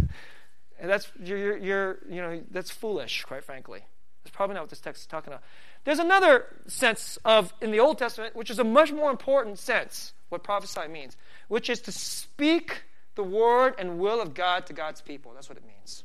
[0.79, 3.79] And that's you're, you're, you know that's foolish, quite frankly.
[4.23, 5.43] That's probably not what this text is talking about.
[5.83, 10.13] There's another sense of in the Old Testament, which is a much more important sense,
[10.29, 11.15] what prophesy means,
[11.47, 12.83] which is to speak
[13.15, 15.31] the word and will of God to God's people.
[15.33, 16.03] That's what it means.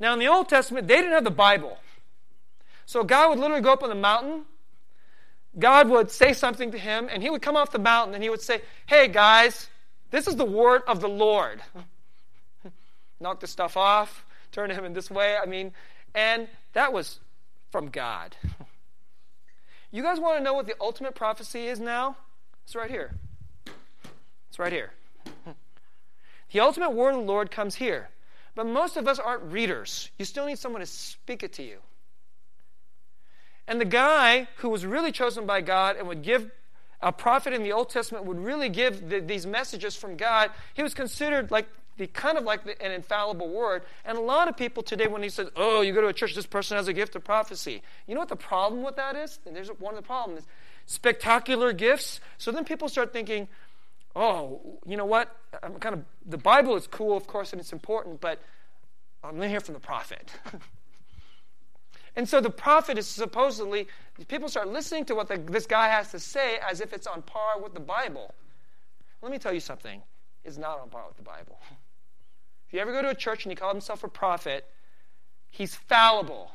[0.00, 1.78] Now, in the Old Testament, they didn't have the Bible.
[2.86, 4.44] So God would literally go up on the mountain.
[5.58, 8.28] God would say something to him, and he would come off the mountain and he
[8.28, 9.68] would say, Hey, guys,
[10.10, 11.62] this is the word of the Lord
[13.20, 15.36] knock the stuff off, turn him in this way.
[15.36, 15.72] I mean,
[16.14, 17.20] and that was
[17.70, 18.36] from God.
[19.90, 22.16] You guys want to know what the ultimate prophecy is now?
[22.64, 23.14] It's right here.
[24.48, 24.90] It's right here.
[26.50, 28.10] The ultimate word of the Lord comes here.
[28.54, 30.10] But most of us aren't readers.
[30.18, 31.78] You still need someone to speak it to you.
[33.66, 36.50] And the guy who was really chosen by God and would give
[37.00, 40.82] a prophet in the Old Testament would really give the, these messages from God, he
[40.82, 43.82] was considered like the kind of like the, an infallible word.
[44.04, 46.34] And a lot of people today, when he says, "Oh, you go to a church,
[46.34, 49.38] this person has a gift of prophecy," you know what the problem with that is?
[49.46, 50.44] And there's one of the problems
[50.86, 52.20] spectacular gifts.
[52.38, 53.48] So then people start thinking,
[54.16, 55.36] oh, you know what?
[55.62, 58.40] I'm kind of the Bible is cool, of course, and it's important, but
[59.22, 60.32] I'm going to hear from the prophet.
[62.16, 63.88] and so the prophet is supposedly
[64.28, 67.22] people start listening to what the, this guy has to say as if it's on
[67.22, 68.34] par with the Bible.
[69.22, 70.02] Let me tell you something.
[70.44, 71.58] It's not on par with the Bible.
[72.66, 74.66] If you ever go to a church and he calls himself a prophet,
[75.50, 76.52] he's fallible,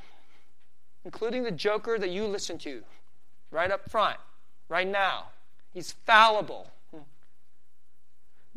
[1.05, 2.81] including the joker that you listen to
[3.51, 4.17] right up front,
[4.67, 5.27] right now.
[5.71, 6.71] He's fallible.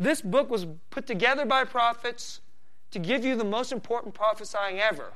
[0.03, 2.41] This book was put together by prophets
[2.91, 5.13] to give you the most important prophesying ever,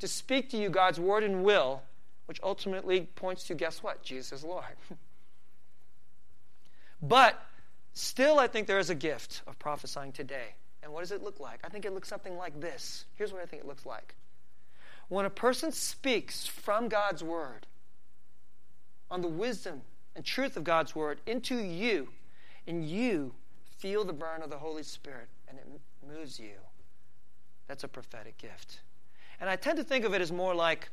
[0.00, 1.82] to speak to you God's word and will,
[2.26, 4.02] which ultimately points to guess what?
[4.02, 4.64] Jesus is Lord.
[7.02, 7.46] but
[7.94, 10.56] still, I think there is a gift of prophesying today.
[10.82, 11.60] And what does it look like?
[11.62, 13.04] I think it looks something like this.
[13.14, 14.16] Here's what I think it looks like.
[15.10, 17.68] When a person speaks from God's word
[19.12, 19.82] on the wisdom
[20.16, 22.08] and truth of God's word into you,
[22.66, 23.34] and you
[23.82, 25.66] feel the burn of the Holy Spirit and it
[26.08, 26.54] moves you,
[27.66, 28.80] that's a prophetic gift.
[29.40, 30.88] And I tend to think of it as more like,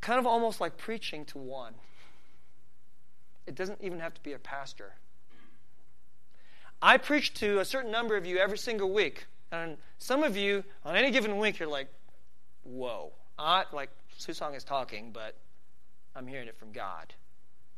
[0.00, 1.74] kind of almost like preaching to one.
[3.46, 4.94] It doesn't even have to be a pastor.
[6.80, 9.26] I preach to a certain number of you every single week.
[9.52, 11.88] And some of you, on any given week, you're like,
[12.64, 13.12] whoa.
[13.38, 15.34] I, like, Susong is talking, but
[16.16, 17.12] I'm hearing it from God.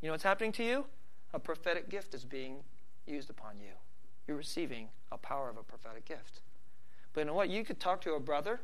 [0.00, 0.86] You know what's happening to you?
[1.34, 2.62] A prophetic gift is being
[3.06, 3.72] used upon you.
[4.26, 6.40] You're receiving a power of a prophetic gift.
[7.12, 7.48] But you know what?
[7.48, 8.60] You could talk to a brother,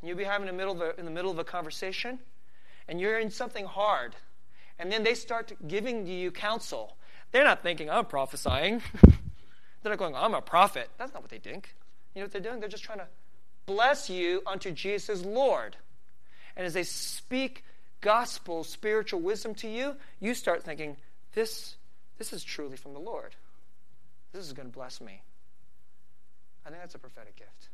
[0.00, 2.18] and you'll be having a middle of a, in the middle of a conversation,
[2.88, 4.14] and you're in something hard,
[4.78, 6.96] and then they start giving you counsel.
[7.32, 8.82] They're not thinking, I'm prophesying.
[9.82, 10.88] They're not going, I'm a prophet.
[10.98, 11.74] That's not what they think.
[12.14, 12.58] You know what they're doing?
[12.58, 13.06] They're just trying to
[13.66, 15.76] bless you unto Jesus Lord.
[16.56, 17.62] And as they speak
[18.00, 20.96] gospel, spiritual wisdom to you, you start thinking,
[21.34, 21.76] this,
[22.18, 23.36] this is truly from the Lord.
[24.36, 25.22] This is going to bless me.
[26.66, 27.70] I think that's a prophetic gift.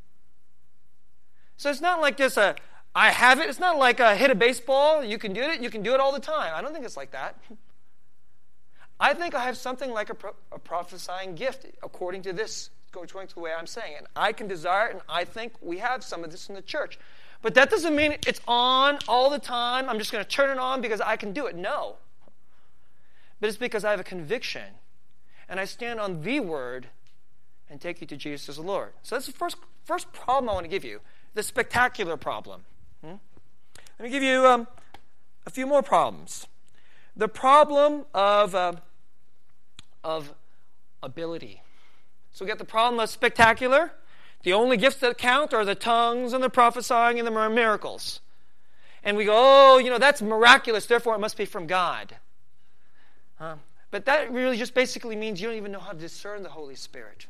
[1.56, 2.54] So it's not like just a,
[2.94, 3.48] I have it.
[3.48, 5.02] It's not like a hit a baseball.
[5.02, 5.60] You can do it.
[5.60, 6.52] You can do it all the time.
[6.54, 7.36] I don't think it's like that.
[9.00, 13.08] I think I have something like a, pro- a prophesying gift, according to this, going
[13.08, 13.94] to the way I'm saying.
[13.98, 16.62] And I can desire it, and I think we have some of this in the
[16.62, 16.96] church.
[17.40, 19.88] But that doesn't mean it's on all the time.
[19.88, 21.56] I'm just going to turn it on because I can do it.
[21.56, 21.96] No.
[23.40, 24.62] But it's because I have a conviction,
[25.52, 26.88] and I stand on the word
[27.70, 28.94] and take you to Jesus as the Lord.
[29.02, 31.00] So that's the first, first problem I want to give you
[31.34, 32.62] the spectacular problem.
[33.04, 33.16] Hmm?
[33.98, 34.66] Let me give you um,
[35.46, 36.48] a few more problems.
[37.16, 38.56] The problem of.
[38.56, 38.72] Uh,
[40.04, 40.34] of
[41.02, 41.62] ability.
[42.32, 43.92] So we get the problem of spectacular.
[44.42, 48.20] The only gifts that count are the tongues and the prophesying and the miracles.
[49.04, 52.16] And we go, oh, you know, that's miraculous, therefore it must be from God.
[53.38, 53.56] Uh,
[53.92, 56.74] but that really just basically means you don't even know how to discern the Holy
[56.74, 57.26] Spirit.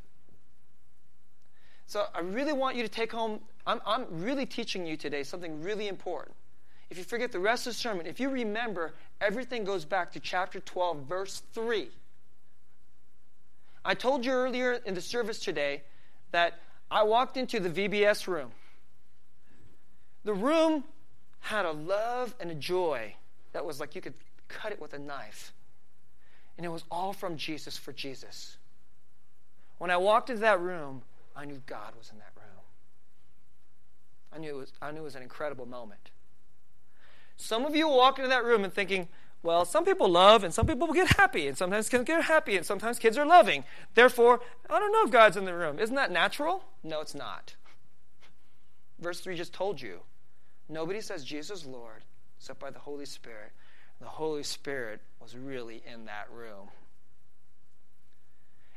[1.87, 5.61] So I really want you to take home, I'm, I'm really teaching you today something
[5.61, 6.37] really important.
[6.89, 10.21] If you forget the rest of the sermon, if you remember, everything goes back to
[10.21, 11.89] chapter 12, verse 3.
[13.85, 15.83] I told you earlier in the service today
[16.31, 16.61] that
[16.93, 18.53] I walked into the VBS room.
[20.25, 20.85] The room
[21.41, 23.17] had a love and a joy
[23.53, 24.15] that was like you could
[24.47, 25.53] cut it with a knife.
[26.57, 28.57] And it was all from Jesus for Jesus.
[29.79, 31.03] When I walked into that room,
[31.35, 32.61] I knew God was in that room.
[34.33, 36.11] I knew it was, I knew it was an incredible moment.
[37.37, 39.09] Some of you walk into that room and thinking,
[39.43, 42.65] well, some people love and some people get happy, and sometimes kids get happy, and
[42.65, 43.65] sometimes kids are loving.
[43.95, 45.79] Therefore, I don't know if God's in the room.
[45.79, 46.65] Isn't that natural?
[46.85, 47.57] No, it's not.
[49.01, 50.01] Verse 3 just told you
[50.69, 52.05] nobody says Jesus Lord
[52.39, 53.53] except by the Holy Spirit.
[54.03, 56.69] The Holy Spirit was really in that room.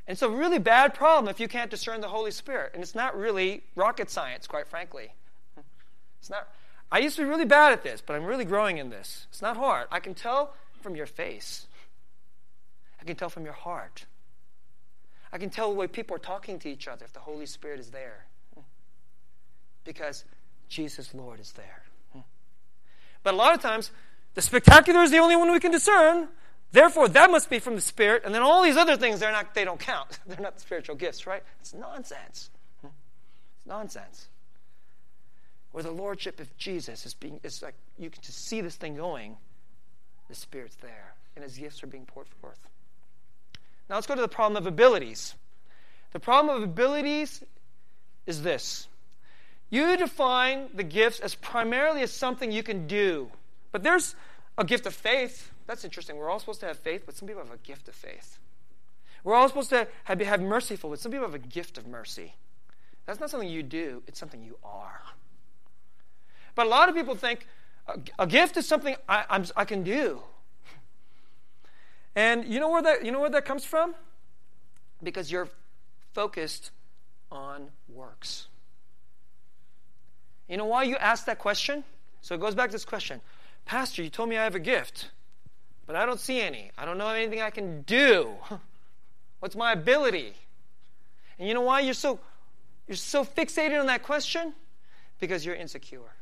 [0.07, 2.71] And it's a really bad problem if you can't discern the Holy Spirit.
[2.75, 5.15] And it's not really rocket science, quite frankly.
[6.19, 6.47] It's not.
[6.91, 9.25] I used to be really bad at this, but I'm really growing in this.
[9.31, 9.87] It's not hard.
[9.91, 11.65] I can tell from your face,
[13.01, 14.05] I can tell from your heart.
[15.33, 17.79] I can tell the way people are talking to each other if the Holy Spirit
[17.79, 18.25] is there.
[19.83, 20.23] Because
[20.69, 21.81] Jesus, Lord, is there.
[23.23, 23.89] But a lot of times,
[24.35, 26.27] the spectacular is the only one we can discern.
[26.71, 28.23] Therefore, that must be from the Spirit.
[28.25, 30.19] And then all these other things, they're not, they don't count.
[30.27, 31.41] They're not spiritual gifts, right?
[31.61, 32.49] It's nonsense.
[32.83, 32.91] It's
[33.65, 34.27] nonsense
[35.75, 38.95] where the lordship of Jesus is being, it's like you can just see this thing
[38.95, 39.35] going.
[40.29, 42.59] The Spirit's there, and His gifts are being poured forth.
[43.89, 45.35] Now let's go to the problem of abilities.
[46.13, 47.43] The problem of abilities
[48.25, 48.87] is this
[49.69, 53.29] you define the gifts as primarily as something you can do.
[53.75, 54.15] But there's
[54.57, 55.51] a gift of faith.
[55.67, 56.15] That's interesting.
[56.15, 58.37] We're all supposed to have faith, but some people have a gift of faith.
[59.25, 62.35] We're all supposed to have, have merciful, but some people have a gift of mercy.
[63.05, 65.01] That's not something you do, it's something you are.
[66.55, 67.47] But a lot of people think
[67.85, 70.21] a, a gift is something I, I can do.
[72.15, 73.93] And you know where that you know where that comes from?
[75.03, 75.49] Because you're
[76.13, 76.71] focused
[77.29, 78.47] on works.
[80.47, 81.83] You know why you ask that question?
[82.25, 83.21] So it goes back to this question.
[83.65, 85.09] Pastor, you told me I have a gift,
[85.87, 86.71] but I don't see any.
[86.77, 88.33] I don't know anything I can do.
[89.39, 90.33] What's my ability?
[91.37, 92.19] And you know why you're so
[92.87, 94.53] you're so fixated on that question?
[95.19, 96.13] Because you're insecure.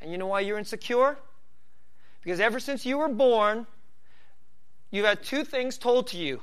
[0.00, 1.18] And you know why you're insecure?
[2.22, 3.66] Because ever since you were born,
[4.90, 6.40] you've had two things told to you.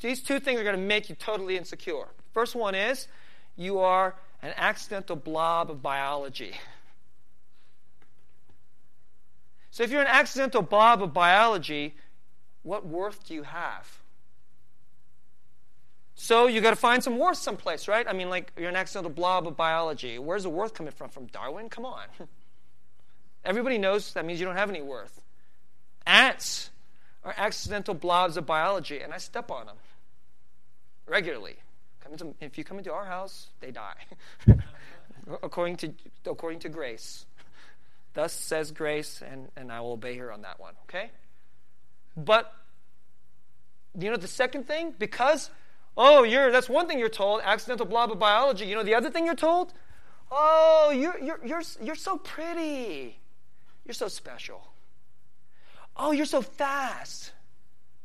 [0.00, 2.08] These two things are going to make you totally insecure.
[2.32, 3.08] First one is
[3.56, 6.54] you are an accidental blob of biology.
[9.74, 11.96] So if you're an accidental blob of biology,
[12.62, 14.02] what worth do you have?
[16.14, 18.06] So you got to find some worth someplace, right?
[18.08, 20.16] I mean, like you're an accidental blob of biology.
[20.20, 21.10] Where's the worth coming from?
[21.10, 21.68] From Darwin?
[21.70, 22.04] Come on.
[23.44, 25.20] Everybody knows that means you don't have any worth.
[26.06, 26.70] Ants
[27.24, 29.76] are accidental blobs of biology, and I step on them
[31.08, 31.56] regularly.
[32.08, 34.06] Into, if you come into our house, they die.
[35.42, 35.92] according to
[36.26, 37.26] according to grace.
[38.14, 41.10] Thus says grace, and, and I will obey her on that one, okay?
[42.16, 42.52] But
[43.98, 44.94] you know the second thing?
[44.98, 45.50] Because
[45.96, 48.66] oh, you're that's one thing you're told, accidental blob of biology.
[48.66, 49.72] You know the other thing you're told?
[50.30, 53.18] Oh, you're you're you're you're so pretty.
[53.84, 54.66] You're so special.
[55.96, 57.32] Oh, you're so fast.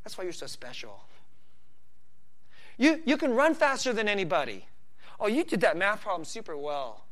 [0.03, 0.99] That's why you're so special.
[2.77, 4.65] You, you can run faster than anybody.
[5.19, 7.05] Oh, you did that math problem super well.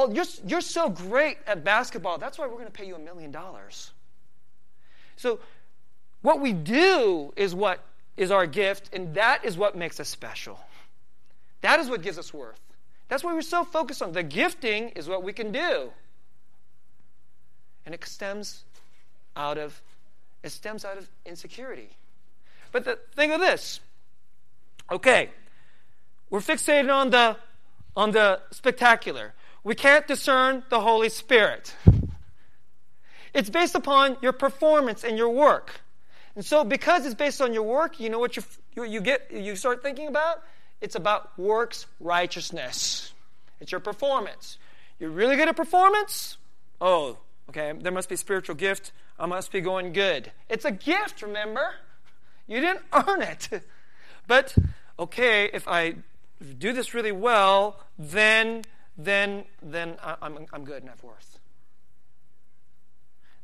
[0.00, 2.18] Oh, you're, you're so great at basketball.
[2.18, 3.90] That's why we're going to pay you a million dollars.
[5.16, 5.40] So,
[6.22, 7.80] what we do is what
[8.16, 10.60] is our gift, and that is what makes us special.
[11.62, 12.60] That is what gives us worth.
[13.08, 14.12] That's why we're so focused on.
[14.12, 15.90] The gifting is what we can do.
[17.84, 18.62] And it stems
[19.34, 19.82] out of
[20.44, 21.90] it stems out of insecurity.
[22.70, 23.80] But the, think of this
[24.92, 25.30] Okay,
[26.30, 27.36] we're fixated on the
[27.96, 29.34] on the spectacular.
[29.68, 31.76] We can't discern the Holy Spirit.
[33.34, 35.82] It's based upon your performance and your work.
[36.34, 38.44] And so, because it's based on your work, you know what you,
[38.74, 40.42] you, you get, you start thinking about?
[40.80, 43.12] It's about works righteousness.
[43.60, 44.56] It's your performance.
[44.98, 46.38] You're really good at performance?
[46.80, 47.18] Oh,
[47.50, 48.92] okay, there must be spiritual gift.
[49.18, 50.32] I must be going good.
[50.48, 51.74] It's a gift, remember?
[52.46, 53.50] You didn't earn it.
[54.26, 54.56] But
[54.98, 55.96] okay, if I
[56.56, 58.62] do this really well, then
[58.98, 61.38] then then I'm I'm good and I've worth.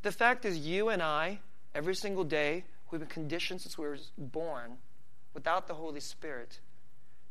[0.03, 1.39] The fact is, you and I,
[1.75, 4.77] every single day, we've been conditioned since we were born,
[5.33, 6.61] without the Holy Spirit,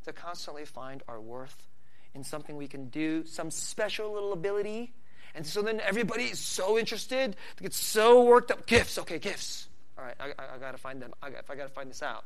[0.05, 1.67] to constantly find our worth
[2.15, 4.91] in something we can do, some special little ability.
[5.35, 8.65] And so then everybody is so interested, they get so worked up.
[8.65, 9.67] Gifts, okay, gifts.
[9.97, 11.13] All right, I, I, I got to find them.
[11.21, 12.25] I I got to find this out.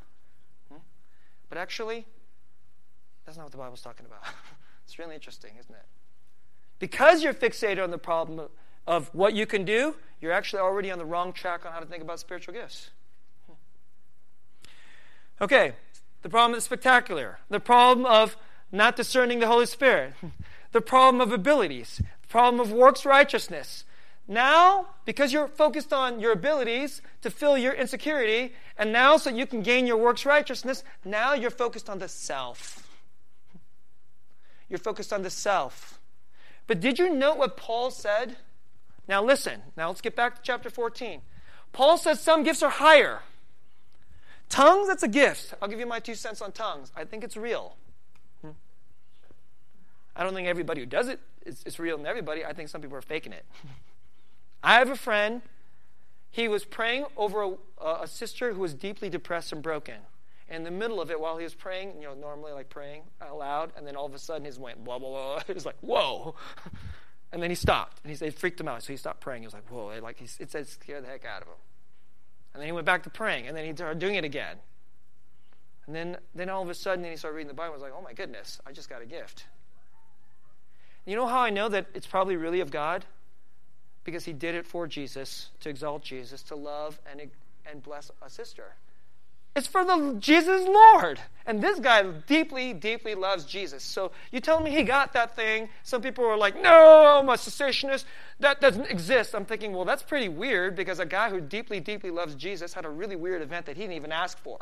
[0.72, 0.80] Hmm?
[1.50, 2.06] But actually,
[3.26, 4.24] that's not what the Bible's talking about.
[4.88, 5.86] it's really interesting, isn't it?
[6.80, 8.48] Because you're fixated on the problem
[8.88, 11.86] of what you can do, you're actually already on the wrong track on how to
[11.86, 12.92] think about spiritual gifts.
[15.42, 15.74] Okay,
[16.22, 18.38] the problem is spectacular, the problem of
[18.72, 20.14] not discerning the Holy Spirit,
[20.72, 23.84] the problem of abilities, the problem of works righteousness,
[24.26, 29.46] now, because you're focused on your abilities to fill your insecurity, and now so you
[29.46, 32.87] can gain your works righteousness, now you're focused on the self.
[34.70, 35.99] You're focused on the self.
[36.68, 38.38] But did you note what Paul said?
[39.07, 41.22] Now listen, now let's get back to chapter 14.
[41.72, 43.22] Paul says some gifts are higher.
[44.49, 45.53] Tongues, that's a gift.
[45.61, 46.91] I'll give you my two cents on tongues.
[46.95, 47.76] I think it's real.
[48.41, 48.51] Hmm.
[50.15, 52.45] I don't think everybody who does it is, is real in everybody.
[52.45, 53.45] I think some people are faking it.
[54.63, 55.41] I have a friend,
[56.30, 59.95] he was praying over a, a sister who was deeply depressed and broken.
[60.50, 63.38] In the middle of it, while he was praying, you know, normally like praying out
[63.38, 65.41] loud, and then all of a sudden his went blah, blah, blah.
[65.48, 66.36] It was like, whoa.
[67.30, 68.82] And then he stopped, and he said, it freaked him out.
[68.84, 69.41] So he stopped praying.
[69.41, 69.89] He was like, whoa.
[69.89, 71.56] It, like, he, it said, scared the heck out of him.
[72.54, 74.56] And then he went back to praying, and then he started doing it again.
[75.86, 77.72] And then, then all of a sudden, then he started reading the Bible.
[77.72, 79.45] I was like, oh my goodness, I just got a gift.
[81.06, 83.04] You know how I know that it's probably really of God?
[84.08, 87.30] because he did it for Jesus, to exalt Jesus, to love and,
[87.70, 88.74] and bless a sister.
[89.58, 91.20] It's for the Jesus Lord.
[91.47, 93.84] And this guy deeply, deeply loves Jesus.
[93.84, 95.68] So you tell me he got that thing.
[95.82, 98.05] Some people were like, no, I'm a cessationist.
[98.39, 99.34] That doesn't exist.
[99.34, 102.86] I'm thinking, well, that's pretty weird because a guy who deeply, deeply loves Jesus had
[102.86, 104.60] a really weird event that he didn't even ask for.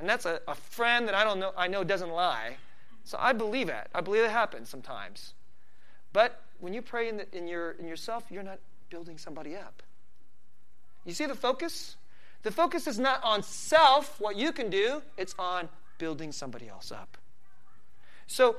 [0.00, 2.56] And that's a, a friend that I don't know I know doesn't lie.
[3.04, 3.88] So I believe it.
[3.94, 5.34] I believe it happens sometimes.
[6.14, 9.82] But when you pray in, the, in, your, in yourself, you're not building somebody up.
[11.04, 11.96] You see the focus?
[12.42, 15.68] The focus is not on self, what you can do, it's on
[15.98, 17.18] building somebody else up.
[18.26, 18.56] So,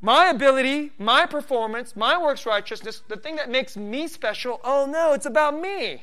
[0.00, 5.12] my ability, my performance, my works righteousness, the thing that makes me special, oh no,
[5.12, 6.02] it's about me.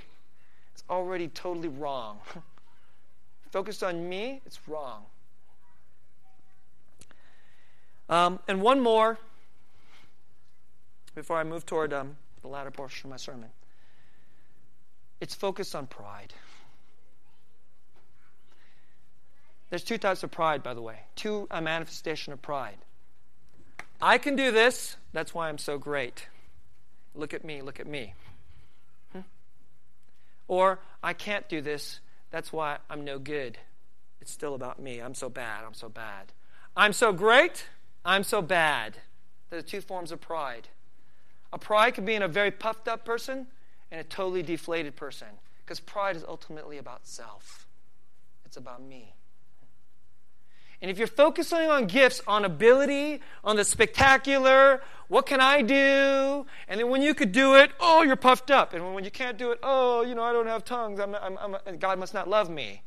[0.73, 2.19] It's already totally wrong.
[3.51, 5.03] Focused on me, it's wrong.
[8.07, 9.17] Um, and one more
[11.15, 13.49] before I move toward um, the latter portion of my sermon.
[15.19, 16.33] It's focused on pride.
[19.69, 21.01] There's two types of pride, by the way.
[21.15, 22.77] Two, a manifestation of pride.
[24.01, 26.27] I can do this, that's why I'm so great.
[27.13, 28.13] Look at me, look at me.
[29.11, 29.21] Hmm?
[30.47, 31.99] Or, I can't do this,
[32.31, 33.57] that's why I'm no good.
[34.21, 34.99] It's still about me.
[34.99, 36.31] I'm so bad, I'm so bad.
[36.75, 37.65] I'm so great,
[38.05, 38.97] I'm so bad.
[39.49, 40.69] There are two forms of pride.
[41.51, 43.47] A pride can be in a very puffed up person
[43.91, 45.27] and a totally deflated person.
[45.65, 47.67] Because pride is ultimately about self,
[48.45, 49.13] it's about me.
[50.81, 56.45] And if you're focusing on gifts, on ability, on the spectacular, what can I do?
[56.67, 58.73] And then when you could do it, oh, you're puffed up.
[58.73, 60.99] And when you can't do it, oh, you know, I don't have tongues.
[60.99, 62.83] I'm, I'm, I'm, God must not love me.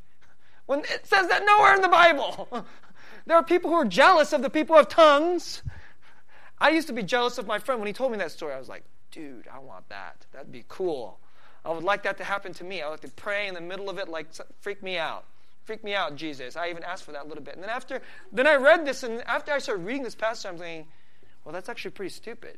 [0.65, 2.65] When it says that nowhere in the Bible.
[3.27, 5.61] there are people who are jealous of the people who have tongues.
[6.57, 8.53] I used to be jealous of my friend when he told me that story.
[8.53, 10.25] I was like, dude, I want that.
[10.31, 11.19] That'd be cool.
[11.65, 12.81] I would like that to happen to me.
[12.81, 14.27] I would like to pray in the middle of it, like,
[14.61, 15.25] freak me out.
[15.65, 16.55] Freak me out, Jesus.
[16.55, 17.55] I even asked for that a little bit.
[17.55, 18.01] And then after,
[18.31, 20.87] then I read this, and after I started reading this passage, I'm thinking,
[21.45, 22.57] well, that's actually pretty stupid.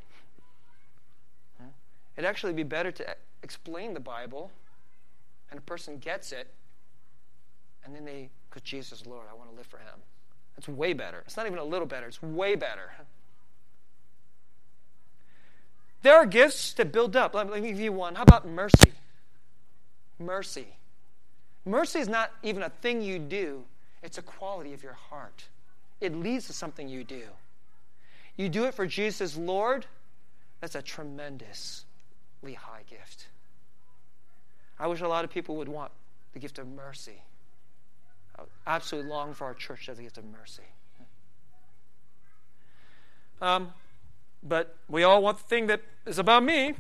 [2.17, 4.51] It'd actually be better to explain the Bible,
[5.51, 6.47] and a person gets it,
[7.83, 9.99] and then they, because Jesus Lord, I want to live for Him.
[10.55, 11.23] That's way better.
[11.25, 12.91] It's not even a little better, it's way better.
[16.01, 17.33] There are gifts that build up.
[17.33, 18.15] Let me give you one.
[18.15, 18.91] How about mercy?
[20.19, 20.67] Mercy.
[21.65, 23.63] Mercy is not even a thing you do,
[24.03, 25.45] it's a quality of your heart.
[25.99, 27.23] It leads to something you do.
[28.37, 29.85] You do it for Jesus Lord,
[30.61, 31.85] that's a tremendously
[32.43, 33.27] high gift.
[34.79, 35.91] I wish a lot of people would want
[36.33, 37.21] the gift of mercy.
[38.37, 40.63] I absolutely long for our church to have the gift of mercy.
[43.41, 43.73] Um,
[44.43, 46.75] but we all want the thing that is about me.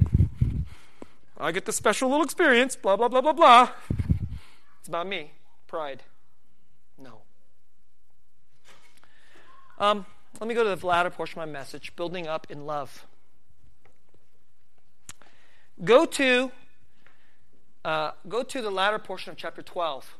[1.37, 3.71] I get the special little experience, blah, blah, blah, blah, blah.
[4.85, 5.31] It's about me.
[5.65, 6.03] Pride.
[6.99, 7.23] No.
[9.79, 10.05] Um,
[10.39, 13.07] let me go to the latter portion of my message building up in love.
[15.83, 16.51] Go to
[17.83, 20.17] uh, go to the latter portion of chapter 12.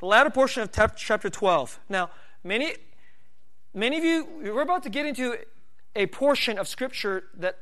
[0.00, 1.80] The latter portion of chapter 12.
[1.88, 2.10] Now,
[2.44, 2.74] many
[3.72, 5.38] many of you we're about to get into
[5.94, 7.60] a portion of scripture that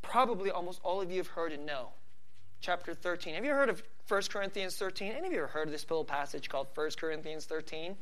[0.00, 1.88] probably almost all of you have heard and know.
[2.62, 3.34] Chapter 13.
[3.34, 5.12] Have you heard of 1 Corinthians 13.
[5.12, 7.96] Any of you ever heard of this little passage called 1 Corinthians 13?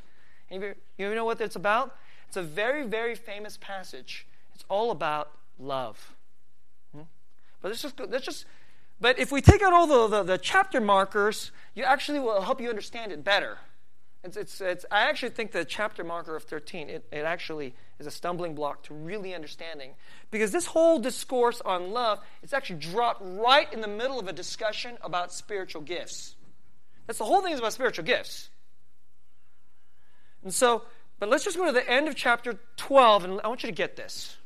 [0.51, 1.97] Any you, you know what it's about?
[2.29, 4.27] It's a very, very famous passage.
[4.55, 6.15] It's all about love.
[6.95, 7.03] Hmm?
[7.61, 8.47] But let's just, let's just,
[9.01, 12.61] but if we take out all the, the, the chapter markers, you actually will help
[12.61, 13.59] you understand it better.
[14.25, 18.07] It's, it's, it's, I actually think the chapter marker of 13, it, it actually is
[18.07, 19.93] a stumbling block to really understanding.
[20.31, 24.33] Because this whole discourse on love is actually dropped right in the middle of a
[24.33, 26.37] discussion about spiritual gifts.
[27.07, 28.51] That's the whole thing is about spiritual gifts.
[30.43, 30.83] And so,
[31.19, 33.75] but let's just go to the end of chapter 12, and I want you to
[33.75, 34.37] get this.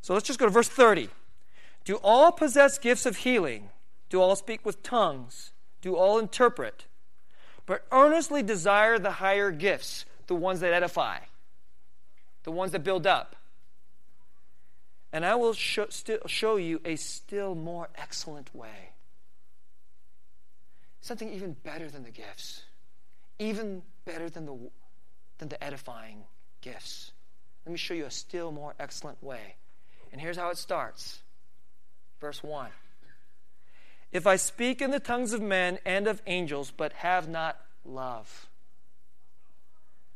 [0.00, 1.08] So let's just go to verse 30.
[1.84, 3.70] Do all possess gifts of healing?
[4.08, 5.52] Do all speak with tongues?
[5.82, 6.86] Do all interpret?
[7.68, 11.18] but earnestly desire the higher gifts, the ones that edify,
[12.44, 13.36] the ones that build up.
[15.12, 18.90] And I will show, still show you a still more excellent way.
[21.00, 22.62] Something even better than the gifts,
[23.38, 24.58] even better than the,
[25.38, 26.24] than the edifying
[26.60, 27.12] gifts.
[27.64, 29.56] Let me show you a still more excellent way.
[30.12, 31.20] And here's how it starts.
[32.20, 32.70] Verse 1.
[34.10, 38.47] If I speak in the tongues of men and of angels, but have not love,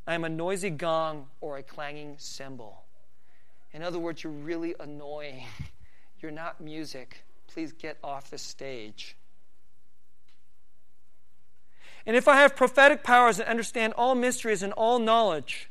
[0.06, 2.82] I am a noisy gong or a clanging cymbal.
[3.72, 5.44] In other words, you're really annoying.
[6.20, 7.24] You're not music.
[7.48, 9.16] Please get off the stage.
[12.06, 15.68] And if I have prophetic powers and understand all mysteries and all knowledge,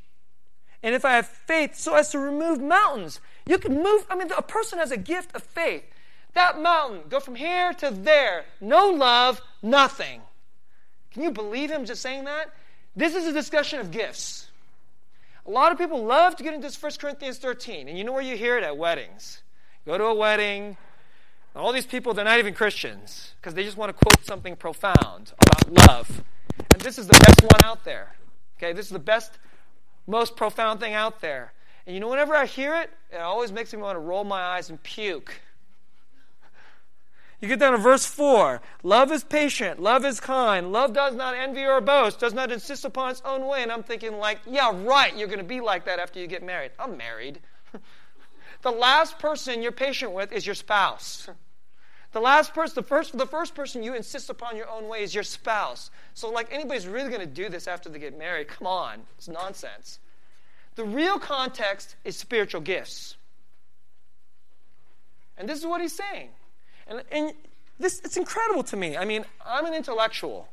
[0.83, 4.05] and if I have faith so as to remove mountains, you can move.
[4.09, 5.83] I mean, a person has a gift of faith.
[6.33, 8.45] That mountain, go from here to there.
[8.59, 10.21] No love, nothing.
[11.11, 12.53] Can you believe him just saying that?
[12.95, 14.47] This is a discussion of gifts.
[15.45, 18.11] A lot of people love to get into this 1 Corinthians 13, and you know
[18.11, 18.63] where you hear it?
[18.63, 19.41] At weddings.
[19.85, 20.77] Go to a wedding,
[21.55, 25.33] all these people, they're not even Christians because they just want to quote something profound
[25.39, 26.23] about love.
[26.71, 28.15] And this is the best one out there.
[28.57, 29.37] Okay, this is the best,
[30.07, 31.51] most profound thing out there.
[31.85, 34.39] And you know, whenever I hear it, it always makes me want to roll my
[34.39, 35.41] eyes and puke.
[37.41, 38.61] You get down to verse 4.
[38.83, 39.81] Love is patient.
[39.81, 40.71] Love is kind.
[40.71, 43.63] Love does not envy or boast, does not insist upon its own way.
[43.63, 46.43] And I'm thinking, like, yeah, right, you're going to be like that after you get
[46.43, 46.71] married.
[46.77, 47.39] I'm married.
[48.61, 51.27] the last person you're patient with is your spouse.
[52.11, 55.15] The last person, the first, the first person you insist upon your own way is
[55.15, 55.89] your spouse.
[56.13, 58.49] So, like, anybody's really going to do this after they get married?
[58.49, 59.99] Come on, it's nonsense.
[60.75, 63.15] The real context is spiritual gifts.
[65.37, 66.29] And this is what he's saying.
[66.91, 67.33] And, and
[67.79, 68.97] this, it's incredible to me.
[68.97, 70.49] I mean, I'm an intellectual.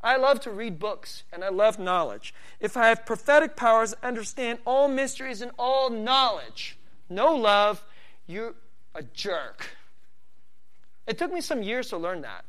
[0.00, 2.32] I love to read books and I love knowledge.
[2.60, 6.78] If I have prophetic powers, understand all mysteries and all knowledge,
[7.10, 7.84] no love,
[8.28, 8.54] you're
[8.94, 9.76] a jerk.
[11.08, 12.44] It took me some years to learn that.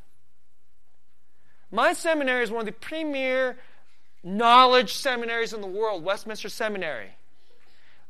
[1.71, 3.57] My seminary is one of the premier
[4.23, 7.09] knowledge seminaries in the world, Westminster Seminary.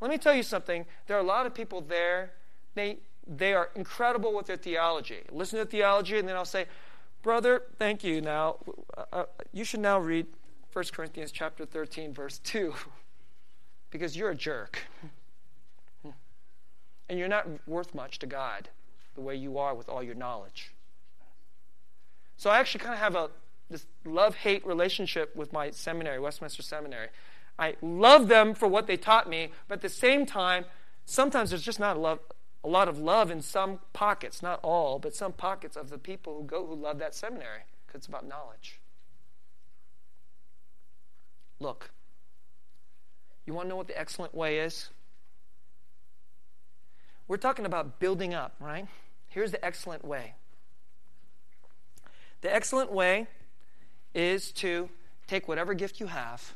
[0.02, 0.86] Let me tell you something.
[1.08, 2.34] There are a lot of people there.
[2.76, 2.98] They
[3.28, 5.20] they are incredible with their theology.
[5.32, 6.66] Listen to theology, and then I'll say,
[7.22, 8.20] Brother, thank you.
[8.22, 8.58] Now,
[8.98, 10.28] uh, uh you should now read
[10.74, 12.74] 1 Corinthians chapter 13, verse 2,
[13.92, 14.80] because you're a jerk.
[17.10, 18.70] And you're not worth much to God
[19.14, 20.74] the way you are with all your knowledge.
[22.38, 23.30] So I actually kind of have a
[23.70, 27.10] this love-hate relationship with my seminary, Westminster Seminary.
[27.58, 30.66] I love them for what they taught me, but at the same time,
[31.06, 32.20] sometimes there's just not a love,
[32.64, 36.38] a lot of love in some pockets, not all, but some pockets of the people
[36.38, 38.80] who go who love that seminary because it's about knowledge.
[41.60, 41.92] Look,
[43.46, 44.90] you want to know what the excellent way is?
[47.28, 48.88] We're talking about building up, right?
[49.28, 50.36] Here's the excellent way.
[52.42, 53.28] The excellent way
[54.14, 54.90] is to
[55.28, 56.54] take whatever gift you have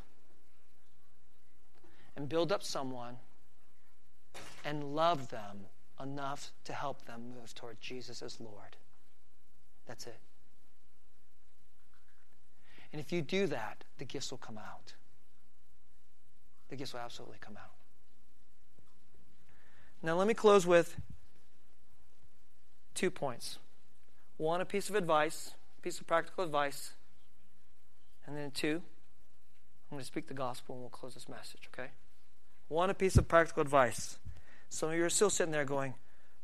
[2.16, 3.16] and build up someone
[4.64, 5.66] and love them
[6.00, 8.76] enough to help them move toward Jesus as Lord.
[9.86, 10.18] That's it.
[12.92, 14.94] And if you do that, the gifts will come out.
[16.68, 17.72] The gifts will absolutely come out.
[20.02, 20.96] Now, let me close with
[22.94, 23.58] two points.
[24.36, 26.92] One, a piece of advice, a piece of practical advice.
[28.26, 28.82] And then two,
[29.90, 31.90] I'm going to speak the gospel and we'll close this message, okay?
[32.68, 34.18] One, a piece of practical advice.
[34.68, 35.94] Some of you are still sitting there going,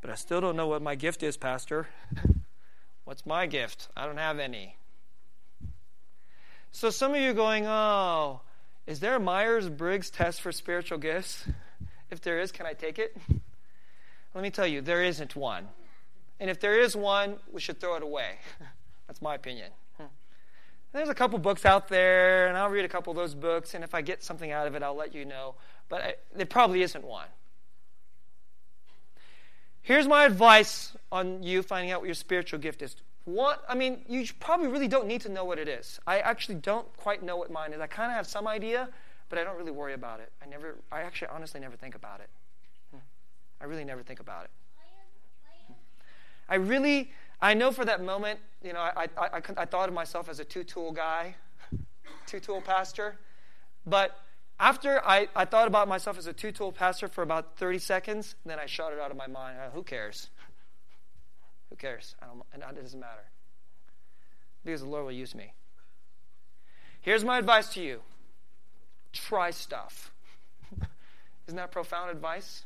[0.00, 1.88] but I still don't know what my gift is, Pastor.
[3.04, 3.88] What's my gift?
[3.96, 4.76] I don't have any.
[6.72, 8.40] So some of you are going, oh,
[8.86, 11.44] is there a Myers Briggs test for spiritual gifts?
[12.10, 13.16] If there is, can I take it?
[14.34, 15.68] Let me tell you, there isn't one.
[16.40, 18.38] And if there is one, we should throw it away.
[19.06, 19.70] That's my opinion.
[20.94, 23.82] There's a couple books out there, and I'll read a couple of those books, and
[23.82, 25.56] if I get something out of it, I'll let you know.
[25.88, 27.26] But I, there probably isn't one.
[29.84, 32.96] Here's my advice on you finding out what your spiritual gift is.
[33.26, 36.00] One, I mean, you probably really don't need to know what it is.
[36.06, 37.80] I actually don't quite know what mine is.
[37.82, 38.88] I kind of have some idea,
[39.28, 40.32] but I don't really worry about it.
[40.42, 42.30] I never, I actually honestly never think about it.
[42.92, 43.00] Hmm.
[43.60, 44.50] I really never think about it.
[46.48, 47.12] I really,
[47.42, 50.40] I know for that moment, you know, I, I, I, I thought of myself as
[50.40, 51.36] a two tool guy,
[52.26, 53.16] two tool pastor.
[53.84, 54.18] But
[54.58, 58.36] after I, I thought about myself as a two tool pastor for about 30 seconds,
[58.46, 59.58] then I shot it out of my mind.
[59.58, 60.28] Uh, who cares?
[61.70, 62.14] Who cares?
[62.52, 63.24] and it doesn't matter.
[64.64, 65.52] Because the Lord will use me.
[67.00, 68.00] Here's my advice to you
[69.12, 70.12] try stuff.
[71.46, 72.64] Isn't that profound advice?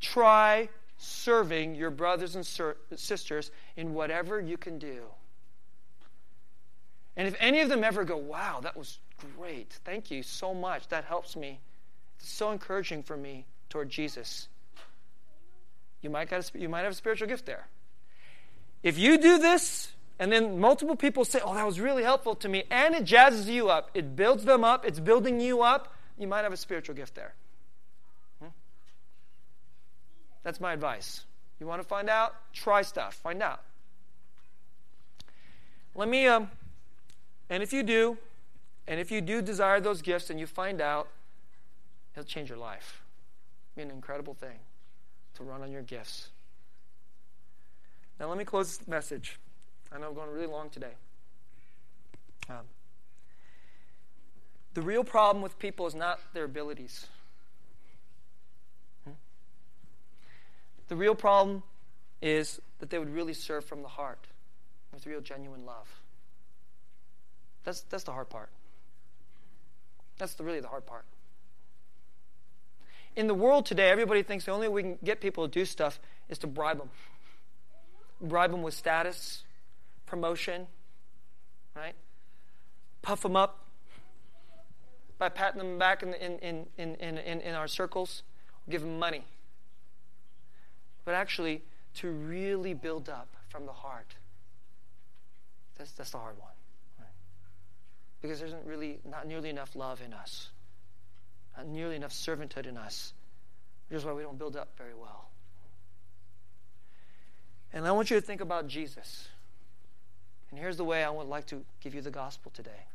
[0.00, 0.68] Try
[0.98, 2.46] serving your brothers and
[2.94, 5.04] sisters in whatever you can do.
[7.16, 8.98] And if any of them ever go, wow, that was
[9.36, 9.78] great.
[9.84, 10.88] Thank you so much.
[10.88, 11.60] That helps me.
[12.18, 14.48] It's so encouraging for me toward Jesus.
[16.02, 17.66] You might, got a, you might have a spiritual gift there.
[18.82, 22.48] If you do this, and then multiple people say, oh, that was really helpful to
[22.48, 26.26] me, and it jazzes you up, it builds them up, it's building you up, you
[26.26, 27.34] might have a spiritual gift there.
[28.40, 28.48] Hmm?
[30.42, 31.24] That's my advice.
[31.58, 32.34] You want to find out?
[32.54, 33.14] Try stuff.
[33.14, 33.60] Find out.
[35.94, 36.50] Let me, um,
[37.50, 38.16] and if you do,
[38.90, 41.08] And if you do desire those gifts and you find out,
[42.12, 43.02] it'll change your life.
[43.76, 44.58] It'll be an incredible thing
[45.34, 46.30] to run on your gifts.
[48.18, 49.38] Now, let me close this message.
[49.92, 50.94] I know I'm going really long today.
[52.48, 52.66] Um,
[54.74, 57.06] the real problem with people is not their abilities.
[59.04, 59.12] Hmm?
[60.88, 61.62] The real problem
[62.20, 64.26] is that they would really serve from the heart
[64.92, 65.86] with real, genuine love.
[67.62, 68.50] That's, that's the hard part.
[70.20, 71.06] That's the, really the hard part.
[73.16, 75.64] In the world today, everybody thinks the only way we can get people to do
[75.64, 75.98] stuff
[76.28, 76.90] is to bribe them.
[78.20, 79.44] Bribe them with status,
[80.04, 80.66] promotion,
[81.74, 81.94] right?
[83.00, 83.64] Puff them up
[85.18, 88.22] by patting them back in, in, in, in, in, in our circles,
[88.68, 89.24] give them money.
[91.06, 91.62] But actually,
[91.94, 94.16] to really build up from the heart,
[95.78, 96.52] that's, that's the hard one.
[98.20, 100.50] Because there isn't really, not nearly enough love in us,
[101.56, 103.14] not nearly enough servanthood in us,
[103.88, 105.30] which is why we don't build up very well.
[107.72, 109.28] And I want you to think about Jesus.
[110.50, 112.86] And here's the way I would like to give you the gospel today.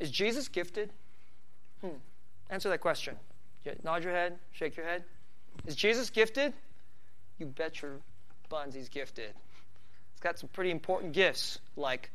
[0.00, 0.90] Is Jesus gifted?
[1.80, 1.88] Hmm.
[2.48, 3.16] Answer that question.
[3.84, 5.04] Nod your head, shake your head.
[5.66, 6.52] Is Jesus gifted?
[7.38, 7.92] You bet your
[8.48, 9.32] buns he's gifted.
[10.12, 12.10] He's got some pretty important gifts, like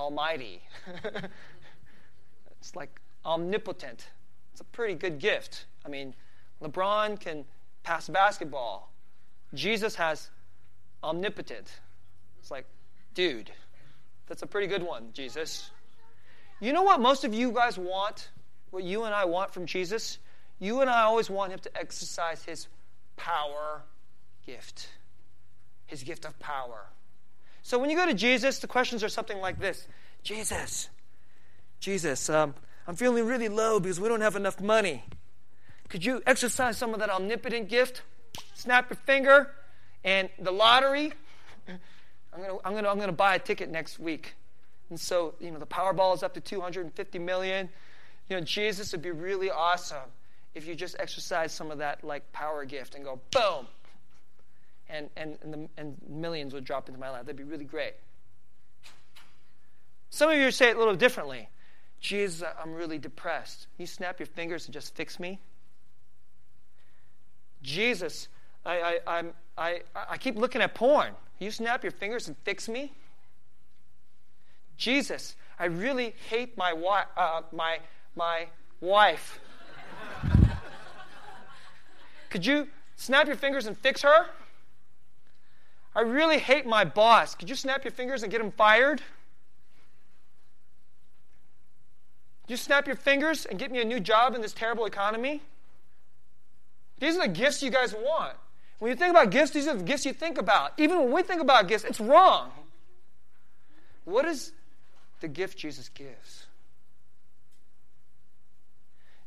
[0.00, 0.62] Almighty.
[2.60, 4.08] it's like omnipotent.
[4.52, 5.66] It's a pretty good gift.
[5.84, 6.14] I mean,
[6.62, 7.44] LeBron can
[7.82, 8.90] pass basketball.
[9.52, 10.30] Jesus has
[11.02, 11.80] omnipotent.
[12.38, 12.64] It's like,
[13.14, 13.50] dude,
[14.26, 15.70] that's a pretty good one, Jesus.
[16.60, 18.30] You know what most of you guys want?
[18.70, 20.18] What you and I want from Jesus?
[20.58, 22.68] You and I always want him to exercise his
[23.16, 23.82] power
[24.46, 24.88] gift,
[25.86, 26.86] his gift of power.
[27.62, 29.86] So when you go to Jesus, the questions are something like this
[30.22, 30.88] Jesus,
[31.80, 32.54] Jesus, um,
[32.86, 35.04] I'm feeling really low because we don't have enough money.
[35.88, 38.02] Could you exercise some of that omnipotent gift?
[38.54, 39.50] Snap your finger,
[40.04, 41.12] and the lottery.
[41.68, 44.34] I'm gonna, I'm gonna, I'm gonna buy a ticket next week.
[44.88, 47.68] And so, you know, the Powerball is up to 250 million.
[48.28, 50.10] You know, Jesus would be really awesome
[50.54, 53.66] if you just exercise some of that like power gift and go boom,
[54.90, 57.22] and and and, the, and millions would drop into my lap.
[57.22, 57.94] That'd be really great.
[60.10, 61.48] Some of you say it a little differently.
[62.00, 63.68] Jesus, I'm really depressed.
[63.78, 65.38] You snap your fingers and just fix me.
[67.62, 68.28] Jesus,
[68.64, 71.12] I, I, I'm, I, I keep looking at porn.
[71.38, 72.92] You snap your fingers and fix me.
[74.76, 77.80] Jesus, I really hate my, wi- uh, my,
[78.16, 78.46] my
[78.80, 79.40] wife.
[82.30, 82.66] Could you
[82.96, 84.26] snap your fingers and fix her?
[85.94, 87.34] I really hate my boss.
[87.34, 89.02] Could you snap your fingers and get him fired?
[92.46, 95.42] You snap your fingers and get me a new job in this terrible economy?
[96.98, 98.36] These are the gifts you guys want.
[98.78, 100.72] When you think about gifts, these are the gifts you think about.
[100.78, 102.50] Even when we think about gifts, it's wrong.
[104.04, 104.52] What is
[105.20, 106.46] the gift Jesus gives?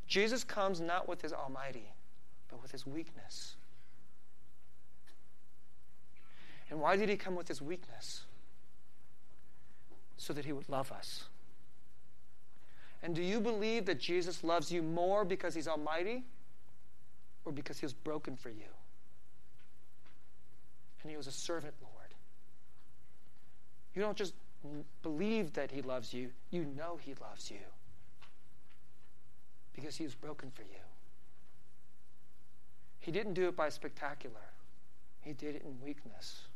[0.07, 1.93] Jesus comes not with his almighty,
[2.49, 3.53] but with his weakness.
[6.74, 8.24] And why did he come with his weakness?
[10.17, 11.26] So that he would love us.
[13.03, 16.24] And do you believe that Jesus loves you more because he's almighty
[17.45, 18.74] or because he was broken for you?
[21.03, 22.15] And he was a servant, Lord.
[23.93, 24.34] You don't just
[25.03, 27.59] believe that he loves you, you know he loves you
[29.76, 30.82] because he was broken for you.
[32.97, 34.49] He didn't do it by spectacular,
[35.21, 36.47] he did it in weakness.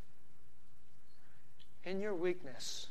[1.88, 2.88] In your weakness,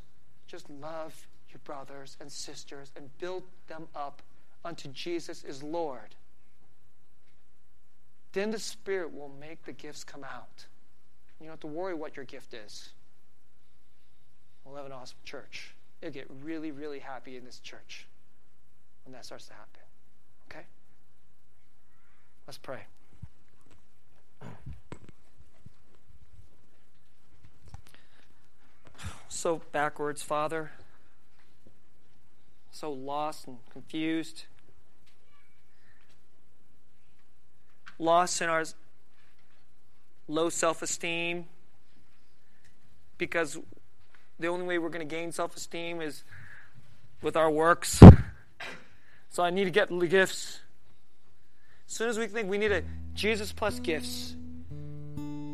[0.46, 1.14] just love
[1.50, 4.22] your brothers and sisters and build them up
[4.64, 6.14] unto Jesus is Lord.
[8.32, 10.64] Then the Spirit will make the gifts come out.
[11.38, 12.88] You don't have to worry what your gift is.
[14.64, 15.74] We'll have an awesome church.
[16.00, 18.06] You'll get really, really happy in this church
[19.04, 19.82] when that starts to happen.
[20.50, 20.64] Okay?
[22.46, 22.80] Let's pray.
[29.28, 30.70] So backwards, Father.
[32.70, 34.44] So lost and confused.
[37.98, 38.64] Lost in our
[40.28, 41.46] low self esteem
[43.18, 43.58] because
[44.38, 46.24] the only way we're going to gain self esteem is
[47.22, 48.02] with our works.
[49.30, 50.60] So I need to get the gifts.
[51.88, 52.82] As soon as we think we need a
[53.14, 54.34] Jesus plus gifts,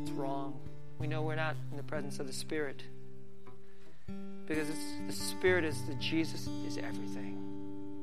[0.02, 0.58] it's wrong.
[0.98, 2.82] We know we're not in the presence of the Spirit.
[4.54, 4.68] Because
[5.06, 7.38] the Spirit is that Jesus is everything.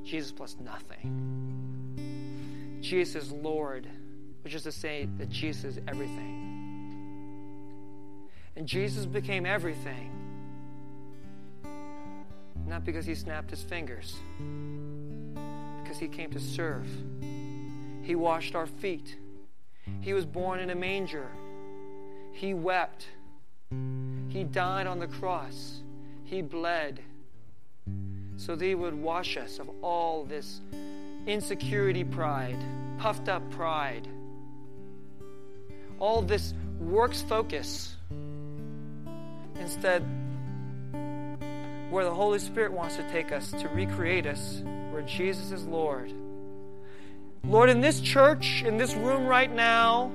[0.04, 2.80] Jesus plus nothing.
[2.82, 3.88] Jesus is Lord,
[4.44, 6.48] which is to say that Jesus is everything.
[8.56, 10.10] And Jesus became everything,
[12.66, 14.16] not because he snapped his fingers,
[15.84, 16.88] because he came to serve.
[18.02, 19.18] He washed our feet.
[20.02, 21.28] He was born in a manger.
[22.32, 23.08] He wept.
[24.30, 25.84] He died on the cross.
[26.30, 27.00] He bled
[28.38, 30.62] so that He would wash us of all this
[31.26, 32.60] insecurity pride,
[33.00, 34.08] puffed up pride,
[35.98, 37.96] all this works focus.
[39.60, 40.06] Instead,
[41.90, 44.62] where the Holy Spirit wants to take us to recreate us,
[44.92, 46.14] where Jesus is Lord.
[47.44, 50.12] Lord, in this church, in this room right now,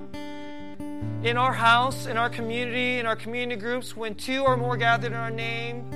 [1.25, 5.11] in our house, in our community, in our community groups, when two or more gathered
[5.11, 5.91] in our name,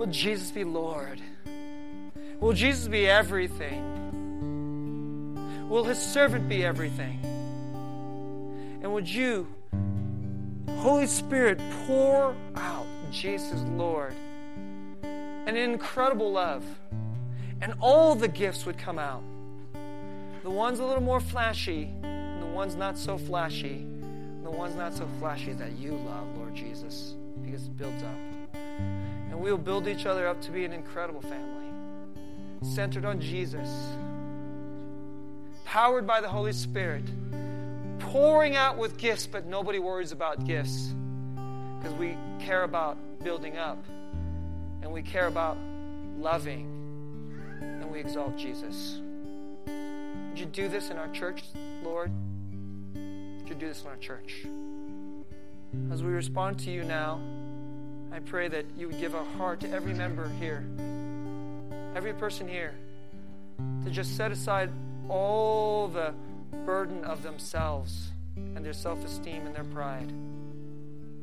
[0.00, 1.20] will Jesus be Lord?
[2.40, 3.84] Will Jesus be everything?
[5.68, 7.20] Will his servant be everything?
[8.82, 9.46] And would you,
[10.78, 14.14] Holy Spirit, pour out Jesus Lord
[15.02, 16.64] an incredible love,
[17.60, 19.22] and all the gifts would come out.
[20.42, 24.74] The ones a little more flashy, and the ones not so flashy, and the ones
[24.76, 28.16] not so flashy that you love, Lord Jesus, because it builds up.
[29.30, 31.68] And we will build each other up to be an incredible family,
[32.62, 33.68] centered on Jesus,
[35.64, 37.04] powered by the Holy Spirit,
[38.00, 40.94] pouring out with gifts, but nobody worries about gifts
[41.78, 43.78] because we care about building up
[44.82, 45.56] and we care about
[46.18, 46.66] loving
[47.60, 49.00] and we exalt Jesus.
[49.66, 51.44] Would you do this in our church,
[51.82, 52.10] Lord?
[52.94, 54.46] Would you do this in our church?
[55.92, 57.20] As we respond to you now,
[58.12, 60.64] I pray that you would give a heart to every member here,
[61.94, 62.74] every person here,
[63.84, 64.70] to just set aside
[65.08, 66.12] all the
[66.64, 70.12] burden of themselves and their self esteem and their pride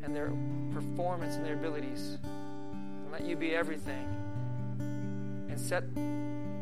[0.04, 0.32] and their
[0.74, 2.18] performance and their abilities.
[2.24, 4.08] And let you be everything.
[4.80, 5.84] And set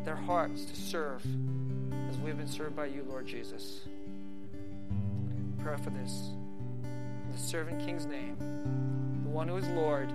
[0.03, 1.23] their hearts to serve
[2.09, 3.81] as we've been served by you, Lord Jesus.
[5.63, 6.29] Pray for this.
[6.83, 8.37] In the servant King's name,
[9.35, 10.09] one who is Lord